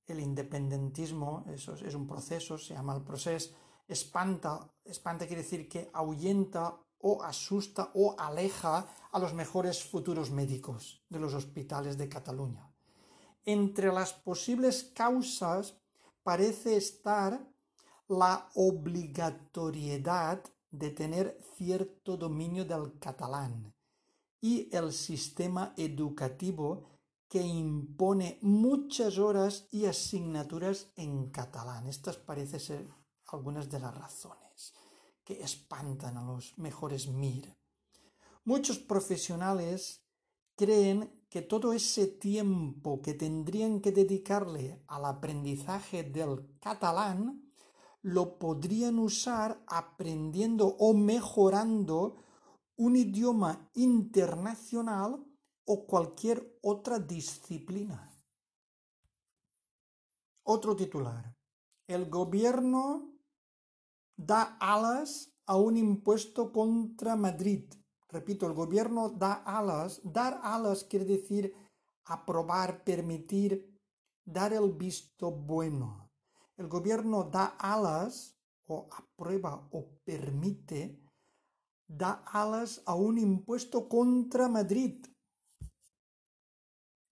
el 0.08 0.20
independentismo, 0.20 1.44
eso 1.48 1.76
es, 1.76 1.94
un 1.94 2.08
proceso, 2.08 2.58
se 2.58 2.74
llama 2.74 2.96
el 2.96 3.04
proceso, 3.04 3.54
espanta, 3.88 4.72
espanta 4.86 5.28
quiere 5.28 5.44
decir 5.44 5.68
que 5.68 5.90
ahuyenta 5.94 6.78
o 7.00 7.22
asusta 7.24 7.92
o 7.94 8.16
aleja 8.18 8.88
a 9.12 9.20
los 9.20 9.34
mejores 9.34 9.84
futuros 9.84 10.32
médicos 10.32 11.06
de 11.10 11.20
los 11.20 11.34
hospitales 11.34 11.98
de 11.98 12.10
Cataluña. 12.10 12.72
Entre 13.46 13.92
las 13.92 14.14
posibles 14.14 14.92
causas 14.96 15.78
parece 16.24 16.78
estar 16.78 17.48
la 18.08 18.50
obligatoriedad 18.56 20.42
de 20.78 20.92
tener 20.92 21.40
cierto 21.56 22.18
dominio 22.18 22.66
del 22.66 23.00
catalán 23.00 23.74
y 24.42 24.70
el 24.76 24.94
sistema 24.94 25.74
educativo 25.78 26.86
que 27.28 27.42
impone 27.42 28.40
muchas 28.42 29.18
horas 29.18 29.68
y 29.72 29.86
asignaturas 29.86 30.88
en 30.96 31.30
catalán. 31.30 31.88
Estas 31.88 32.18
parecen 32.18 32.60
ser 32.60 32.88
algunas 33.28 33.70
de 33.70 33.80
las 33.80 33.96
razones 33.96 34.74
que 35.24 35.42
espantan 35.42 36.18
a 36.18 36.24
los 36.24 36.58
mejores 36.58 37.08
MIR. 37.08 37.58
Muchos 38.46 38.80
profesionales 38.80 40.06
creen 40.56 41.26
que 41.30 41.42
todo 41.42 41.74
ese 41.74 42.08
tiempo 42.08 43.02
que 43.02 43.14
tendrían 43.14 43.82
que 43.82 43.92
dedicarle 43.92 44.82
al 44.88 45.04
aprendizaje 45.06 46.04
del 46.04 46.58
catalán 46.62 47.47
lo 48.04 48.38
podrían 48.38 49.00
usar 49.00 49.64
aprendiendo 49.68 50.68
o 50.80 50.94
mejorando 50.94 52.24
un 52.78 52.96
idioma 52.96 53.70
internacional 53.74 55.26
o 55.66 55.86
cualquier 55.86 56.58
otra 56.62 57.00
disciplina. 57.00 58.12
Otro 60.44 60.76
titular. 60.76 61.34
El 61.88 62.10
gobierno 62.10 63.18
da 64.16 64.58
alas 64.60 65.34
a 65.46 65.58
un 65.58 65.78
impuesto 65.78 66.52
contra 66.52 67.16
Madrid. 67.16 67.64
Repito, 68.10 68.46
el 68.48 68.54
gobierno 68.54 69.10
da 69.10 69.34
alas. 69.34 70.00
Dar 70.04 70.40
alas 70.44 70.84
quiere 70.84 71.06
decir 71.06 71.54
aprobar, 72.06 72.84
permitir, 72.84 73.78
dar 74.26 74.54
el 74.54 74.72
visto 74.72 75.32
bueno. 75.32 76.07
El 76.58 76.68
gobierno 76.68 77.24
da 77.24 77.56
alas 77.60 78.36
o 78.68 78.88
aprueba 78.92 79.68
o 79.72 79.86
permite, 80.04 81.00
da 81.88 82.24
alas 82.26 82.82
a 82.86 82.96
un 82.96 83.18
impuesto 83.18 83.88
contra 83.88 84.50
Madrid. 84.50 85.06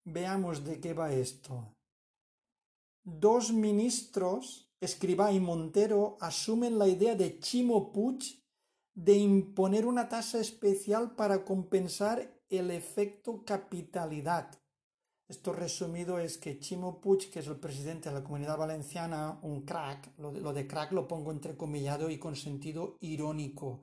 Veamos 0.03 0.63
de 0.63 0.79
qué 0.79 0.93
va 0.93 1.11
esto. 1.11 1.73
Dos 3.03 3.53
ministros 3.53 4.65
Escribá 4.81 5.31
y 5.31 5.39
Montero 5.39 6.17
asumen 6.19 6.77
la 6.77 6.87
idea 6.87 7.15
de 7.15 7.39
Chimo 7.39 7.91
Puig 7.91 8.43
de 8.93 9.17
imponer 9.17 9.85
una 9.85 10.09
tasa 10.09 10.39
especial 10.39 11.15
para 11.15 11.43
compensar 11.43 12.39
el 12.49 12.69
efecto 12.71 13.43
capitalidad. 13.45 14.51
Esto 15.27 15.53
resumido 15.53 16.19
es 16.19 16.37
que 16.37 16.59
Chimo 16.59 17.01
Puig, 17.01 17.31
que 17.31 17.39
es 17.39 17.47
el 17.47 17.55
presidente 17.55 18.09
de 18.09 18.15
la 18.15 18.23
Comunidad 18.23 18.59
Valenciana, 18.59 19.39
un 19.41 19.61
crack, 19.61 20.11
lo 20.19 20.31
de, 20.31 20.39
lo 20.39 20.53
de 20.53 20.67
crack 20.67 20.91
lo 20.91 21.07
pongo 21.07 21.31
entrecomillado 21.31 22.11
y 22.11 22.19
con 22.19 22.35
sentido 22.35 22.97
irónico. 22.99 23.79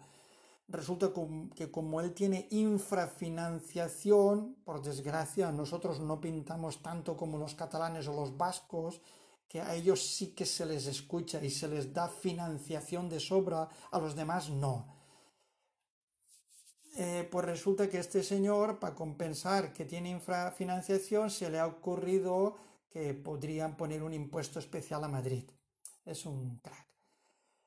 Resulta 0.68 1.10
que 1.56 1.72
como 1.72 2.00
él 2.00 2.14
tiene 2.14 2.46
infrafinanciación, 2.50 4.54
por 4.64 4.82
desgracia, 4.82 5.50
nosotros 5.50 5.98
no 5.98 6.20
pintamos 6.20 6.80
tanto 6.80 7.16
como 7.16 7.38
los 7.38 7.56
catalanes 7.56 8.06
o 8.06 8.14
los 8.14 8.36
vascos, 8.36 9.00
que 9.48 9.60
a 9.60 9.74
ellos 9.74 10.00
sí 10.00 10.28
que 10.28 10.46
se 10.46 10.64
les 10.64 10.86
escucha 10.86 11.44
y 11.44 11.50
se 11.50 11.66
les 11.66 11.92
da 11.92 12.08
financiación 12.08 13.08
de 13.08 13.18
sobra, 13.18 13.68
a 13.90 13.98
los 13.98 14.14
demás 14.14 14.48
no. 14.48 15.01
Eh, 16.96 17.26
pues 17.30 17.44
resulta 17.46 17.88
que 17.88 17.98
este 17.98 18.22
señor, 18.22 18.78
para 18.78 18.94
compensar 18.94 19.72
que 19.72 19.84
tiene 19.84 20.10
infrafinanciación, 20.10 21.30
se 21.30 21.48
le 21.50 21.58
ha 21.58 21.66
ocurrido 21.66 22.56
que 22.90 23.14
podrían 23.14 23.76
poner 23.76 24.02
un 24.02 24.12
impuesto 24.12 24.58
especial 24.58 25.02
a 25.04 25.08
Madrid. 25.08 25.44
Es 26.04 26.26
un 26.26 26.58
crack. 26.58 26.88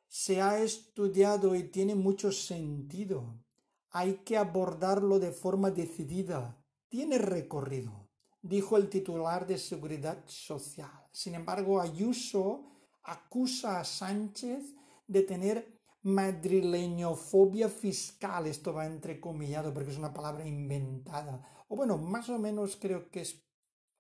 Se 0.08 0.42
ha 0.42 0.60
estudiado 0.60 1.56
y 1.56 1.64
tiene 1.64 1.96
mucho 1.96 2.32
sentido. 2.32 3.44
Hay 3.92 4.18
que 4.26 4.38
abordarlo 4.38 5.20
de 5.20 5.32
forma 5.32 5.72
decidida. 5.72 6.58
Tiene 6.88 7.18
recorrido 7.18 8.06
dijo 8.46 8.78
el 8.78 8.90
titular 8.90 9.48
de 9.48 9.58
Seguridad 9.58 10.24
Social. 10.28 10.92
Sin 11.12 11.34
embargo, 11.34 11.82
Ayuso 11.82 12.64
acusa 13.04 13.80
a 13.80 13.84
Sánchez 13.84 14.76
de 15.08 15.24
tener 15.24 15.75
madrileñofobia 16.06 17.68
fiscal. 17.68 18.46
Esto 18.46 18.74
va 18.74 18.86
entrecomillado 18.86 19.74
porque 19.74 19.92
es 19.92 19.98
una 19.98 20.14
palabra 20.14 20.46
inventada. 20.46 21.42
O 21.68 21.76
bueno, 21.76 21.98
más 21.98 22.30
o 22.30 22.38
menos 22.38 22.78
creo 22.78 23.10
que 23.10 23.22
es 23.22 23.44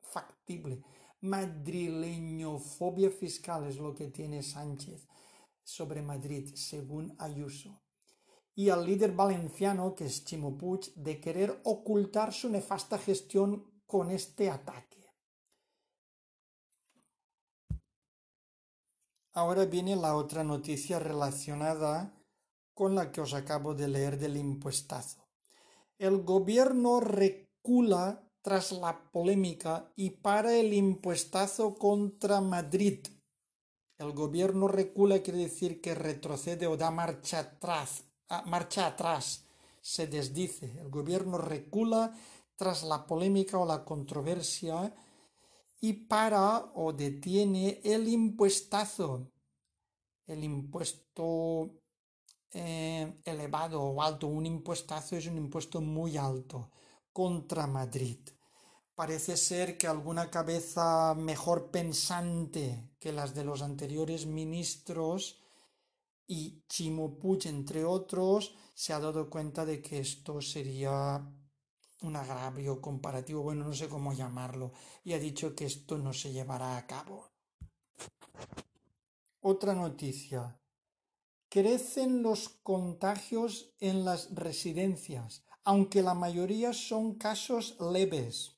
factible. 0.01 0.83
Madrileñofobia 1.21 3.09
fiscal 3.09 3.65
es 3.65 3.77
lo 3.77 3.95
que 3.95 4.07
tiene 4.09 4.43
Sánchez 4.43 5.07
sobre 5.63 6.03
Madrid, 6.03 6.53
según 6.53 7.15
Ayuso. 7.17 7.81
Y 8.53 8.69
al 8.69 8.85
líder 8.85 9.11
valenciano, 9.13 9.95
que 9.95 10.05
es 10.05 10.23
Chimo 10.23 10.57
de 10.95 11.19
querer 11.19 11.59
ocultar 11.63 12.31
su 12.31 12.49
nefasta 12.49 12.99
gestión 12.99 13.81
con 13.87 14.11
este 14.11 14.49
ataque. 14.49 14.94
Ahora 19.35 19.65
viene 19.65 19.97
la 19.97 20.15
otra 20.15 20.45
noticia 20.45 20.97
relacionada 20.97 22.13
con 22.73 22.95
la 22.95 23.11
que 23.11 23.19
os 23.19 23.33
acabo 23.33 23.75
de 23.75 23.89
leer 23.89 24.17
del 24.17 24.37
impuestazo. 24.37 25.27
El 25.99 26.23
gobierno 26.23 27.01
recula 27.01 28.23
tras 28.41 28.71
la 28.71 29.11
polémica 29.11 29.91
y 29.97 30.11
para 30.11 30.55
el 30.55 30.73
impuestazo 30.73 31.75
contra 31.75 32.39
Madrid. 32.39 33.05
El 33.97 34.13
gobierno 34.13 34.69
recula 34.69 35.21
quiere 35.21 35.39
decir 35.39 35.81
que 35.81 35.95
retrocede 35.95 36.65
o 36.67 36.77
da 36.77 36.89
marcha 36.89 37.39
atrás, 37.39 38.05
ah, 38.29 38.43
marcha 38.47 38.87
atrás, 38.87 39.43
se 39.81 40.07
desdice. 40.07 40.79
El 40.79 40.87
gobierno 40.89 41.37
recula 41.37 42.15
tras 42.55 42.83
la 42.83 43.05
polémica 43.05 43.57
o 43.57 43.65
la 43.65 43.83
controversia 43.83 44.95
y 45.85 45.93
para 45.93 46.71
o 46.73 46.93
detiene 46.93 47.79
el 47.83 48.07
impuestazo, 48.07 49.31
el 50.25 50.43
impuesto 50.43 51.69
eh, 52.51 53.21
elevado 53.23 53.83
o 53.83 54.01
alto, 54.01 54.25
un 54.25 54.47
impuestazo 54.47 55.15
es 55.15 55.27
un 55.27 55.37
impuesto 55.37 55.81
muy 55.81 56.17
alto 56.17 56.71
contra 57.13 57.67
Madrid. 57.67 58.17
Parece 58.95 59.37
ser 59.37 59.77
que 59.77 59.85
alguna 59.85 60.31
cabeza 60.31 61.13
mejor 61.13 61.69
pensante 61.69 62.89
que 62.99 63.11
las 63.11 63.35
de 63.35 63.43
los 63.43 63.61
anteriores 63.61 64.25
ministros 64.25 65.39
y 66.25 66.63
Chimo 66.67 67.19
Puig, 67.19 67.45
entre 67.45 67.85
otros, 67.85 68.55
se 68.73 68.91
ha 68.91 68.99
dado 68.99 69.29
cuenta 69.29 69.65
de 69.65 69.83
que 69.83 69.99
esto 69.99 70.41
sería 70.41 71.23
un 72.01 72.15
agravio 72.15 72.81
comparativo, 72.81 73.41
bueno, 73.41 73.65
no 73.65 73.73
sé 73.73 73.87
cómo 73.87 74.13
llamarlo, 74.13 74.73
y 75.03 75.13
ha 75.13 75.19
dicho 75.19 75.55
que 75.55 75.65
esto 75.65 75.97
no 75.97 76.13
se 76.13 76.31
llevará 76.31 76.77
a 76.77 76.85
cabo. 76.87 77.29
Otra 79.41 79.73
noticia. 79.73 80.59
Crecen 81.49 82.21
los 82.21 82.49
contagios 82.49 83.73
en 83.79 84.03
las 84.03 84.33
residencias, 84.33 85.45
aunque 85.63 86.01
la 86.01 86.13
mayoría 86.13 86.73
son 86.73 87.15
casos 87.15 87.77
leves. 87.79 88.57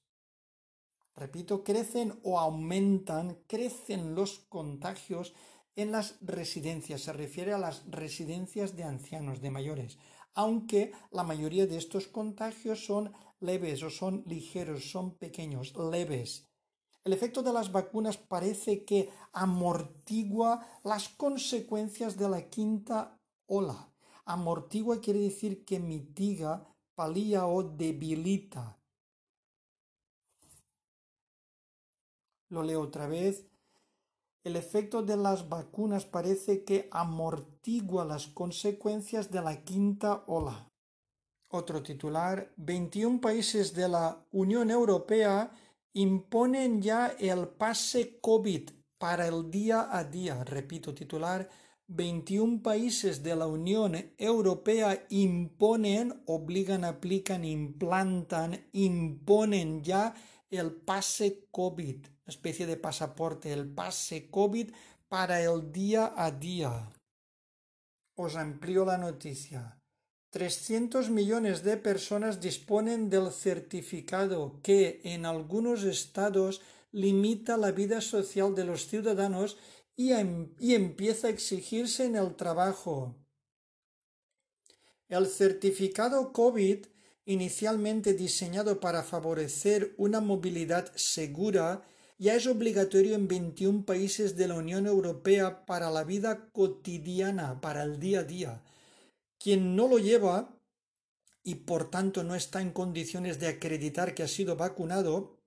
Repito, 1.16 1.64
crecen 1.64 2.20
o 2.24 2.40
aumentan, 2.40 3.40
crecen 3.48 4.16
los 4.16 4.40
contagios 4.50 5.34
en 5.76 5.92
las 5.92 6.16
residencias. 6.22 7.02
Se 7.02 7.14
refiere 7.14 7.54
a 7.54 7.58
las 7.58 7.84
residencias 7.90 8.76
de 8.76 8.84
ancianos, 8.84 9.42
de 9.42 9.52
mayores, 9.52 9.98
aunque 10.34 10.92
la 11.12 11.24
mayoría 11.24 11.66
de 11.66 11.78
estos 11.78 12.08
contagios 12.08 12.86
son 12.86 13.14
leves 13.40 13.84
o 13.84 13.90
son 13.90 14.24
ligeros, 14.26 14.90
son 14.92 15.16
pequeños, 15.16 15.76
leves. 15.76 16.48
El 17.04 17.14
efecto 17.14 17.42
de 17.42 17.54
las 17.54 17.72
vacunas 17.72 18.18
parece 18.18 18.84
que 18.84 19.10
amortigua 19.32 20.68
las 20.84 21.10
consecuencias 21.10 22.18
de 22.18 22.30
la 22.30 22.50
quinta 22.50 23.18
ola. 23.46 23.94
Amortigua 24.26 25.00
quiere 25.00 25.20
decir 25.20 25.64
que 25.64 25.80
mitiga, 25.80 26.68
palía 26.96 27.48
o 27.48 27.64
debilita. 27.64 28.78
Lo 32.50 32.64
leo 32.64 32.82
otra 32.82 33.08
vez. 33.08 33.46
El 34.44 34.56
efecto 34.56 35.04
de 35.04 35.18
las 35.18 35.48
vacunas 35.48 36.06
parece 36.06 36.64
que 36.64 36.88
amortigua 36.92 38.06
las 38.06 38.28
consecuencias 38.28 39.32
de 39.32 39.42
la 39.42 39.64
quinta 39.64 40.24
ola. 40.28 40.72
Otro 41.50 41.82
titular, 41.82 42.52
21 42.58 43.22
países 43.22 43.74
de 43.74 43.88
la 43.88 44.26
Unión 44.32 44.70
Europea 44.70 45.50
imponen 45.94 46.82
ya 46.82 47.16
el 47.20 47.48
pase 47.48 48.20
COVID 48.20 48.70
para 48.98 49.28
el 49.28 49.50
día 49.50 49.88
a 49.90 50.04
día. 50.04 50.44
Repito, 50.44 50.94
titular, 50.94 51.50
21 51.88 52.62
países 52.62 53.24
de 53.24 53.34
la 53.36 53.48
Unión 53.48 53.96
Europea 54.18 55.06
imponen, 55.10 56.22
obligan, 56.26 56.84
aplican, 56.84 57.46
implantan, 57.46 58.68
imponen 58.74 59.84
ya 59.84 60.14
el 60.50 60.74
pase 60.74 61.48
COVID, 61.50 62.08
especie 62.26 62.66
de 62.66 62.76
pasaporte, 62.76 63.54
el 63.54 63.74
pase 63.74 64.30
COVID 64.30 64.72
para 65.08 65.42
el 65.42 65.72
día 65.72 66.14
a 66.18 66.30
día. 66.32 66.90
Os 68.16 68.36
amplío 68.36 68.84
la 68.84 68.98
noticia. 68.98 69.77
300 70.38 71.10
millones 71.10 71.64
de 71.64 71.78
personas 71.78 72.40
disponen 72.40 73.10
del 73.10 73.32
certificado 73.32 74.60
que 74.62 75.02
en 75.04 75.26
algunos 75.26 75.82
estados 75.84 76.62
limita 76.92 77.58
la 77.58 77.72
vida 77.72 78.02
social 78.02 78.54
de 78.54 78.64
los 78.64 78.86
ciudadanos 78.86 79.58
y, 79.96 80.12
em, 80.12 80.54
empieza 80.60 81.26
a 81.26 81.32
exigirse 81.32 82.06
en 82.06 82.16
el 82.16 82.36
trabajo. 82.36 83.16
El 85.10 85.26
certificado 85.26 86.32
COVID 86.32 86.86
inicialmente 87.26 88.14
diseñado 88.14 88.80
para 88.80 89.02
favorecer 89.02 89.96
una 89.98 90.22
movilidad 90.22 90.86
segura, 90.96 91.82
ya 92.20 92.36
es 92.36 92.46
obligatorio 92.46 93.16
en 93.16 93.28
21 93.28 93.86
países 93.86 94.38
de 94.38 94.48
la 94.48 94.54
Unión 94.54 94.86
Europea 94.86 95.66
para 95.66 95.90
la 95.90 96.04
vida 96.04 96.52
cotidiana, 96.52 97.60
para 97.60 97.82
el 97.82 98.00
día 98.00 98.20
a 98.20 98.24
día. 98.24 98.64
Quien 99.40 99.76
no 99.76 99.88
lo 99.88 100.00
lleva 100.00 100.58
y 101.44 101.56
por 101.56 101.90
tanto 101.90 102.24
no 102.24 102.36
está 102.36 102.62
en 102.62 102.72
condiciones 102.72 103.40
de 103.40 103.48
acreditar 103.48 104.14
que 104.14 104.24
ha 104.24 104.28
sido 104.28 104.56
vacunado, 104.56 105.40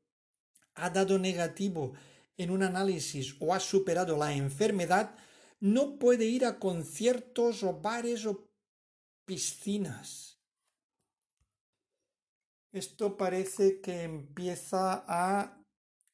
ha 0.74 0.90
dado 0.90 1.18
negativo 1.18 1.92
en 2.36 2.50
un 2.50 2.62
análisis 2.62 3.36
o 3.40 3.52
ha 3.52 3.60
superado 3.60 4.16
la 4.16 4.32
enfermedad, 4.32 5.14
no 5.60 5.98
puede 5.98 6.24
ir 6.24 6.46
a 6.46 6.58
conciertos 6.58 7.62
o 7.62 7.80
bares 7.80 8.24
o 8.24 8.48
piscinas. 9.26 10.40
Esto 12.72 13.16
parece 13.16 13.80
que 13.80 14.04
empieza 14.04 15.04
a 15.06 15.60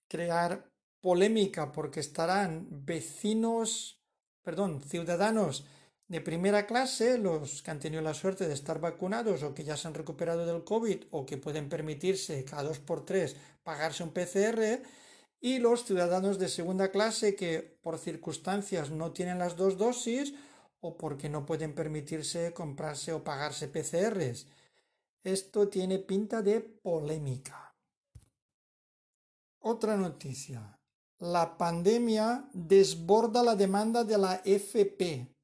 crear 0.09 0.69
polémica 1.01 1.71
porque 1.71 2.01
estarán 2.01 2.67
vecinos, 2.85 4.01
perdón, 4.43 4.83
ciudadanos 4.83 5.65
de 6.09 6.21
primera 6.21 6.67
clase, 6.67 7.19
los 7.19 7.63
que 7.63 7.71
han 7.71 7.81
tenido 7.81 8.03
la 8.03 8.15
suerte 8.15 8.47
de 8.47 8.55
estar 8.55 8.81
vacunados 8.81 9.43
o 9.43 9.55
que 9.55 9.65
ya 9.65 9.77
se 9.77 9.89
han 9.89 9.95
recuperado 9.95 10.47
del 10.47 10.65
COVID 10.65 11.05
o 11.11 11.27
que 11.27 11.37
pueden 11.37 11.69
permitirse 11.69 12.45
cada 12.45 12.63
dos 12.63 12.79
por 12.79 13.05
tres 13.05 13.37
pagarse 13.65 14.05
un 14.05 14.13
PCR, 14.13 14.81
y 15.41 15.59
los 15.59 15.85
ciudadanos 15.85 16.39
de 16.39 16.49
segunda 16.49 16.91
clase 16.91 17.35
que 17.35 17.79
por 17.83 17.99
circunstancias 17.99 18.91
no 18.91 19.13
tienen 19.13 19.39
las 19.39 19.57
dos 19.57 19.77
dosis 19.77 20.35
o 20.81 20.97
porque 20.97 21.29
no 21.29 21.45
pueden 21.45 21.75
permitirse 21.75 22.53
comprarse 22.53 23.13
o 23.13 23.23
pagarse 23.23 23.69
PCRs. 23.69 24.47
Esto 25.25 25.69
tiene 25.69 25.99
pinta 25.99 26.43
de 26.43 26.61
polémica. 26.61 27.75
Otra 29.61 29.97
noticia. 29.97 30.79
La 31.19 31.57
pandemia 31.59 32.49
desborda 32.53 33.43
la 33.43 33.57
demanda 33.57 34.05
de 34.05 34.19
la 34.19 34.43
FP. 34.45 35.36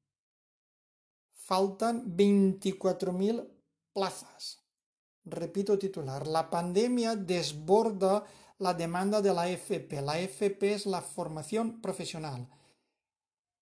Faltan 1.45 2.15
24.000 2.15 3.45
plazas. 3.93 4.63
Repito 5.25 5.77
titular. 5.77 6.25
La 6.25 6.49
pandemia 6.49 7.17
desborda 7.17 8.23
la 8.59 8.73
demanda 8.73 9.21
de 9.21 9.33
la 9.33 9.49
FP. 9.49 10.01
La 10.01 10.19
FP 10.19 10.73
es 10.73 10.85
la 10.85 11.01
formación 11.01 11.81
profesional. 11.81 12.47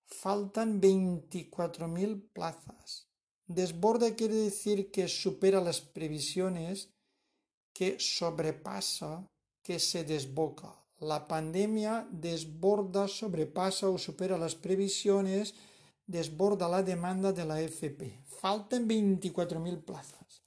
Faltan 0.05 0.79
24.000 0.79 2.29
plazas. 2.33 3.07
Desborda 3.47 4.15
quiere 4.15 4.35
decir 4.35 4.91
que 4.91 5.07
supera 5.07 5.59
las 5.59 5.81
previsiones, 5.81 6.91
que 7.73 7.99
sobrepasa, 7.99 9.25
que 9.63 9.79
se 9.79 10.03
desboca. 10.03 10.85
La 10.99 11.27
pandemia 11.27 12.07
desborda, 12.11 13.07
sobrepasa 13.07 13.89
o 13.89 13.97
supera 13.97 14.37
las 14.37 14.53
previsiones, 14.53 15.55
desborda 16.11 16.67
la 16.67 16.83
demanda 16.83 17.31
de 17.31 17.45
la 17.45 17.61
FP. 17.61 18.23
Faltan 18.25 18.87
24.000 18.87 19.83
plazas. 19.83 20.43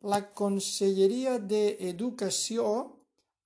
La 0.00 0.32
Consellería 0.32 1.38
de 1.38 1.76
Educación 1.88 2.96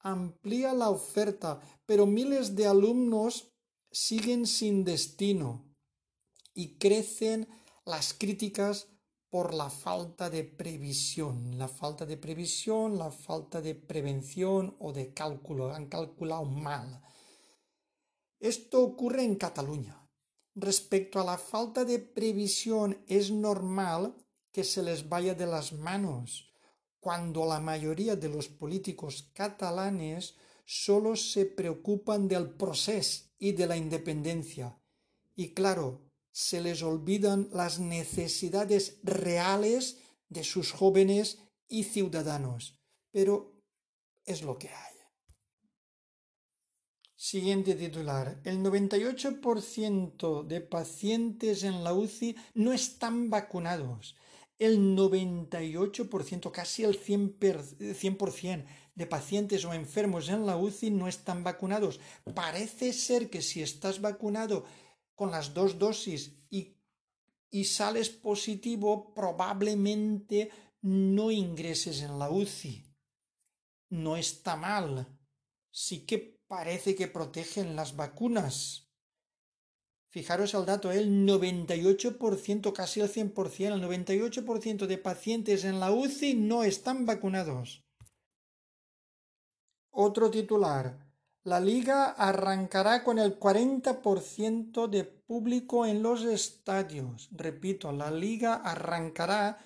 amplía 0.01 0.73
la 0.73 0.91
oferta, 0.91 1.61
pero 1.87 2.07
miles 2.07 2.55
de 2.55 2.67
alumnos 2.67 3.51
siguen 3.91 4.47
sin 4.47 4.85
destino 4.85 5.65
y 6.55 6.79
crecen 6.79 7.49
las 7.85 8.15
críticas 8.15 8.89
por 9.29 9.53
la 9.53 9.69
falta 9.69 10.31
de 10.31 10.45
previsión, 10.45 11.59
la 11.59 11.67
falta 11.67 12.07
de 12.07 12.17
previsión, 12.17 12.99
la 12.99 13.11
falta 13.11 13.61
de 13.61 13.75
prevención 13.75 14.77
o 14.79 14.93
de 14.93 15.13
cálculo, 15.13 15.75
han 15.75 15.87
calculado 15.87 16.45
mal. 16.45 17.03
Esto 18.39 18.83
ocurre 18.85 19.25
en 19.25 19.35
Cataluña. 19.35 20.04
Respecto 20.55 21.21
a 21.21 21.25
la 21.25 21.39
falta 21.39 21.85
de 21.85 21.99
previsión, 21.99 23.03
es 23.09 23.31
normal 23.31 24.15
que 24.53 24.63
se 24.63 24.83
les 24.83 25.09
vaya 25.09 25.35
de 25.35 25.47
las 25.47 25.73
manos 25.73 26.51
cuando 27.01 27.45
la 27.45 27.61
mayoría 27.61 28.17
de 28.17 28.29
los 28.29 28.49
políticos 28.49 29.31
catalanes 29.35 30.37
solo 30.65 31.17
se 31.17 31.45
preocupan 31.45 32.29
del 32.29 32.51
proceso 32.51 33.25
y 33.39 33.53
de 33.53 33.67
la 33.67 33.77
independencia. 33.77 34.81
Y 35.35 35.53
claro, 35.53 36.01
se 36.31 36.61
les 36.61 36.83
olvidan 36.83 37.49
las 37.53 37.79
necesidades 37.79 39.01
reales 39.03 39.99
de 40.29 40.45
sus 40.45 40.73
jóvenes 40.73 41.41
y 41.69 41.85
ciudadanos. 41.85 42.79
Pero 43.11 43.61
es 44.25 44.43
lo 44.43 44.59
que 44.59 44.69
hay. 44.69 44.94
Siguiente 47.31 47.75
titular. 47.75 48.27
El 48.45 48.57
98% 48.59 50.47
de 50.47 50.61
pacientes 50.61 51.63
en 51.63 51.83
la 51.83 51.95
UCI 51.95 52.37
no 52.55 52.73
están 52.73 53.31
vacunados 53.31 54.15
el 54.59 54.97
98%, 54.97 56.51
casi 56.51 56.85
el 56.85 57.01
100%, 57.01 58.67
de 58.95 59.07
pacientes 59.07 59.65
o 59.65 59.75
enfermos 59.75 60.29
en 60.29 60.47
la 60.47 60.57
UCI 60.57 60.91
no 60.91 61.09
están 61.09 61.43
vacunados. 61.43 61.99
Parece 62.35 62.93
ser 62.93 63.29
que 63.29 63.43
si 63.43 63.63
estás 63.63 64.01
vacunado 64.01 64.65
con 65.17 65.31
las 65.33 65.53
dos 65.53 65.79
dosis 65.79 66.37
y, 66.51 66.77
y 67.51 67.65
sales 67.65 68.11
positivo, 68.11 69.13
probablemente 69.15 70.51
no 70.83 71.31
ingreses 71.33 72.03
en 72.03 72.19
la 72.19 72.31
UCI. 72.31 72.85
No 73.91 74.17
está 74.17 74.55
mal. 74.57 75.09
Sí 75.73 76.07
que 76.07 76.34
parece 76.55 76.95
que 76.95 77.09
protegen 77.09 77.75
las 77.75 77.97
vacunas 77.97 78.85
Fijaros 80.15 80.55
el 80.55 80.65
dato, 80.65 80.93
el 80.93 81.27
98%, 81.27 82.73
casi 82.73 83.01
el 83.01 83.11
100%, 83.11 83.75
el 83.75 83.83
98% 83.83 84.87
de 84.87 84.97
pacientes 84.97 85.65
en 85.65 85.81
la 85.81 85.91
UCI 85.91 86.35
no 86.35 86.63
están 86.63 87.05
vacunados. 87.05 87.83
Otro 89.91 90.31
titular. 90.31 91.05
La 91.43 91.59
liga 91.59 92.11
arrancará 92.11 93.03
con 93.03 93.19
el 93.19 93.41
40% 93.41 94.87
de 94.87 95.03
público 95.03 95.85
en 95.85 96.05
los 96.05 96.23
estadios. 96.23 97.29
Repito, 97.33 97.91
la 97.91 98.13
liga 98.13 98.55
arrancará 98.55 99.59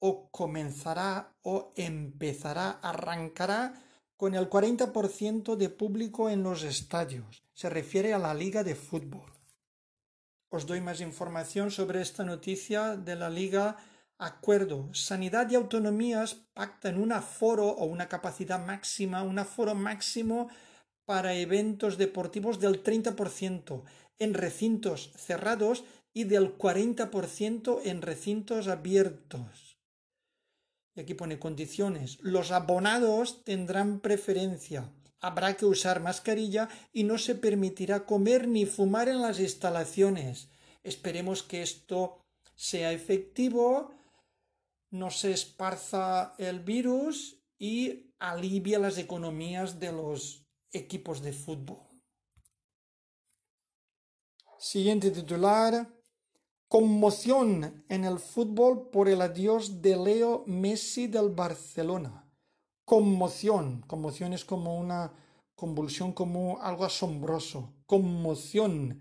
o 0.00 0.28
comenzará 0.30 1.32
o 1.40 1.72
empezará, 1.76 2.72
arrancará 2.82 3.87
con 4.18 4.34
el 4.34 4.50
40% 4.50 5.54
de 5.54 5.68
público 5.68 6.28
en 6.28 6.42
los 6.42 6.64
estadios. 6.64 7.44
Se 7.54 7.70
refiere 7.70 8.12
a 8.12 8.18
la 8.18 8.34
liga 8.34 8.64
de 8.64 8.74
fútbol. 8.74 9.30
Os 10.50 10.66
doy 10.66 10.80
más 10.80 11.00
información 11.00 11.70
sobre 11.70 12.02
esta 12.02 12.24
noticia 12.24 12.96
de 12.96 13.14
la 13.14 13.30
Liga 13.30 13.76
Acuerdo. 14.18 14.92
Sanidad 14.92 15.48
y 15.48 15.54
autonomías 15.54 16.34
pactan 16.52 17.00
un 17.00 17.12
aforo 17.12 17.68
o 17.68 17.84
una 17.84 18.08
capacidad 18.08 18.58
máxima, 18.58 19.22
un 19.22 19.38
aforo 19.38 19.76
máximo 19.76 20.48
para 21.04 21.34
eventos 21.34 21.96
deportivos 21.96 22.58
del 22.58 22.82
30% 22.82 23.84
en 24.18 24.34
recintos 24.34 25.12
cerrados 25.16 25.84
y 26.12 26.24
del 26.24 26.58
40% 26.58 27.82
en 27.84 28.02
recintos 28.02 28.66
abiertos. 28.66 29.67
Y 30.98 31.00
aquí 31.00 31.14
pone 31.14 31.38
condiciones. 31.38 32.18
Los 32.20 32.50
abonados 32.50 33.44
tendrán 33.44 34.00
preferencia 34.00 34.90
habrá 35.20 35.56
que 35.56 35.66
usar 35.66 36.00
mascarilla 36.00 36.68
y 36.92 37.04
no 37.04 37.18
se 37.18 37.34
permitirá 37.34 38.06
comer 38.06 38.46
ni 38.46 38.66
fumar 38.66 39.08
en 39.08 39.20
las 39.20 39.40
instalaciones. 39.40 40.48
Esperemos 40.82 41.42
que 41.42 41.62
esto 41.62 42.24
sea 42.54 42.92
efectivo, 42.92 43.92
no 44.90 45.10
se 45.10 45.32
esparza 45.32 46.34
el 46.38 46.60
virus 46.60 47.42
y 47.58 48.14
alivia 48.18 48.78
las 48.78 48.98
economías 48.98 49.78
de 49.80 49.92
los 49.92 50.46
equipos 50.72 51.20
de 51.22 51.32
fútbol. 51.32 51.82
Siguiente 54.58 55.10
titular. 55.10 55.97
Conmoción 56.68 57.84
en 57.88 58.04
el 58.04 58.18
fútbol 58.18 58.90
por 58.90 59.08
el 59.08 59.22
adiós 59.22 59.82
de 59.82 59.96
Leo 59.96 60.44
Messi 60.46 61.06
del 61.06 61.30
Barcelona 61.30 62.28
conmoción. 62.88 63.84
Conmoción 63.86 64.32
es 64.32 64.46
como 64.46 64.78
una 64.78 65.12
convulsión, 65.54 66.14
como 66.14 66.58
algo 66.62 66.86
asombroso. 66.86 67.74
Conmoción 67.84 69.00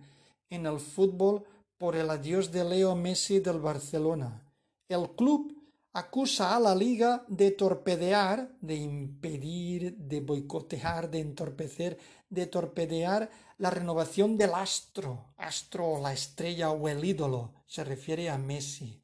en 0.50 0.66
el 0.66 0.82
fútbol 0.82 1.46
por 1.78 1.96
el 1.96 2.10
adiós 2.10 2.52
de 2.52 2.66
Leo 2.66 2.96
Messi 2.96 3.40
del 3.40 3.60
Barcelona. 3.60 4.44
El 4.90 5.12
club 5.12 5.56
acusa 5.94 6.54
a 6.54 6.60
la 6.60 6.76
liga 6.76 7.24
de 7.30 7.52
torpedear, 7.52 8.52
de 8.60 8.76
impedir, 8.76 9.96
de 9.96 10.20
boicotear, 10.20 11.10
de 11.10 11.20
entorpecer, 11.22 11.98
de 12.30 12.46
torpedear 12.46 13.30
la 13.58 13.70
renovación 13.70 14.38
del 14.38 14.54
astro, 14.54 15.34
astro, 15.38 16.02
la 16.02 16.12
estrella 16.12 16.72
o 16.72 16.90
el 16.90 17.06
ídolo, 17.06 17.54
se 17.68 17.84
refiere 17.84 18.30
a 18.30 18.38
Messi. 18.38 19.04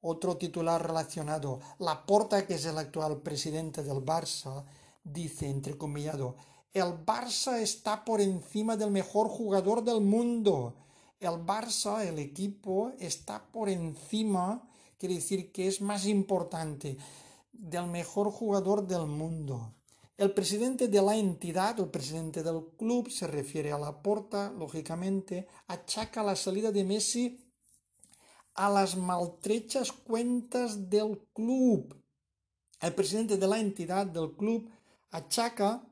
Otro 0.00 0.38
titular 0.38 0.84
relacionado, 0.84 1.60
Laporta, 1.78 2.46
que 2.46 2.54
es 2.54 2.64
el 2.64 2.78
actual 2.78 3.20
presidente 3.20 3.82
del 3.82 3.98
Barça, 3.98 4.64
dice, 5.04 5.48
entrecomillado, 5.48 6.36
el 6.72 7.04
Barça 7.04 7.58
está 7.60 8.04
por 8.04 8.20
encima 8.20 8.76
del 8.76 8.90
mejor 8.90 9.28
jugador 9.28 9.84
del 9.84 10.00
mundo. 10.00 10.74
El 11.18 11.44
Barça, 11.44 12.02
el 12.06 12.18
equipo, 12.18 12.92
está 12.98 13.44
por 13.52 13.68
encima, 13.68 14.66
quiere 14.96 15.16
decir 15.16 15.52
que 15.52 15.66
es 15.66 15.82
más 15.82 16.06
importante, 16.06 16.96
del 17.52 17.86
mejor 17.88 18.30
jugador 18.30 18.86
del 18.86 19.06
mundo. 19.06 19.74
El 20.16 20.32
presidente 20.32 20.88
de 20.88 21.02
la 21.02 21.16
entidad, 21.16 21.78
el 21.78 21.88
presidente 21.88 22.42
del 22.42 22.68
club, 22.78 23.10
se 23.10 23.26
refiere 23.26 23.72
a 23.72 23.78
Laporta, 23.78 24.50
lógicamente, 24.50 25.46
achaca 25.66 26.22
la 26.22 26.36
salida 26.36 26.72
de 26.72 26.84
Messi 26.84 27.49
a 28.54 28.68
las 28.68 28.96
maltrechas 28.96 29.92
cuentas 29.92 30.88
del 30.90 31.26
club. 31.32 31.96
El 32.80 32.94
presidente 32.94 33.36
de 33.36 33.46
la 33.46 33.58
entidad 33.58 34.06
del 34.06 34.36
club 34.36 34.70
achaca 35.10 35.82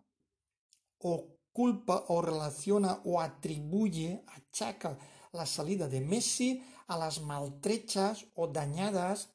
o 0.99 1.27
culpa 1.53 2.05
o 2.09 2.23
relaciona 2.23 3.01
o 3.05 3.21
atribuye, 3.21 4.23
achaca 4.27 4.99
la 5.33 5.45
salida 5.45 5.89
de 5.89 6.01
Messi 6.01 6.63
a 6.87 6.97
las 6.97 7.21
maltrechas 7.21 8.27
o 8.35 8.49
dañadas 8.49 9.35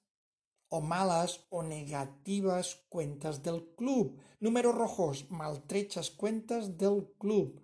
o 0.69 0.81
malas 0.81 1.45
o 1.49 1.61
negativas 1.61 2.85
cuentas 2.89 3.43
del 3.43 3.75
club. 3.75 4.17
Números 4.39 4.73
rojos, 4.73 5.29
maltrechas 5.29 6.09
cuentas 6.09 6.77
del 6.77 7.13
club. 7.19 7.61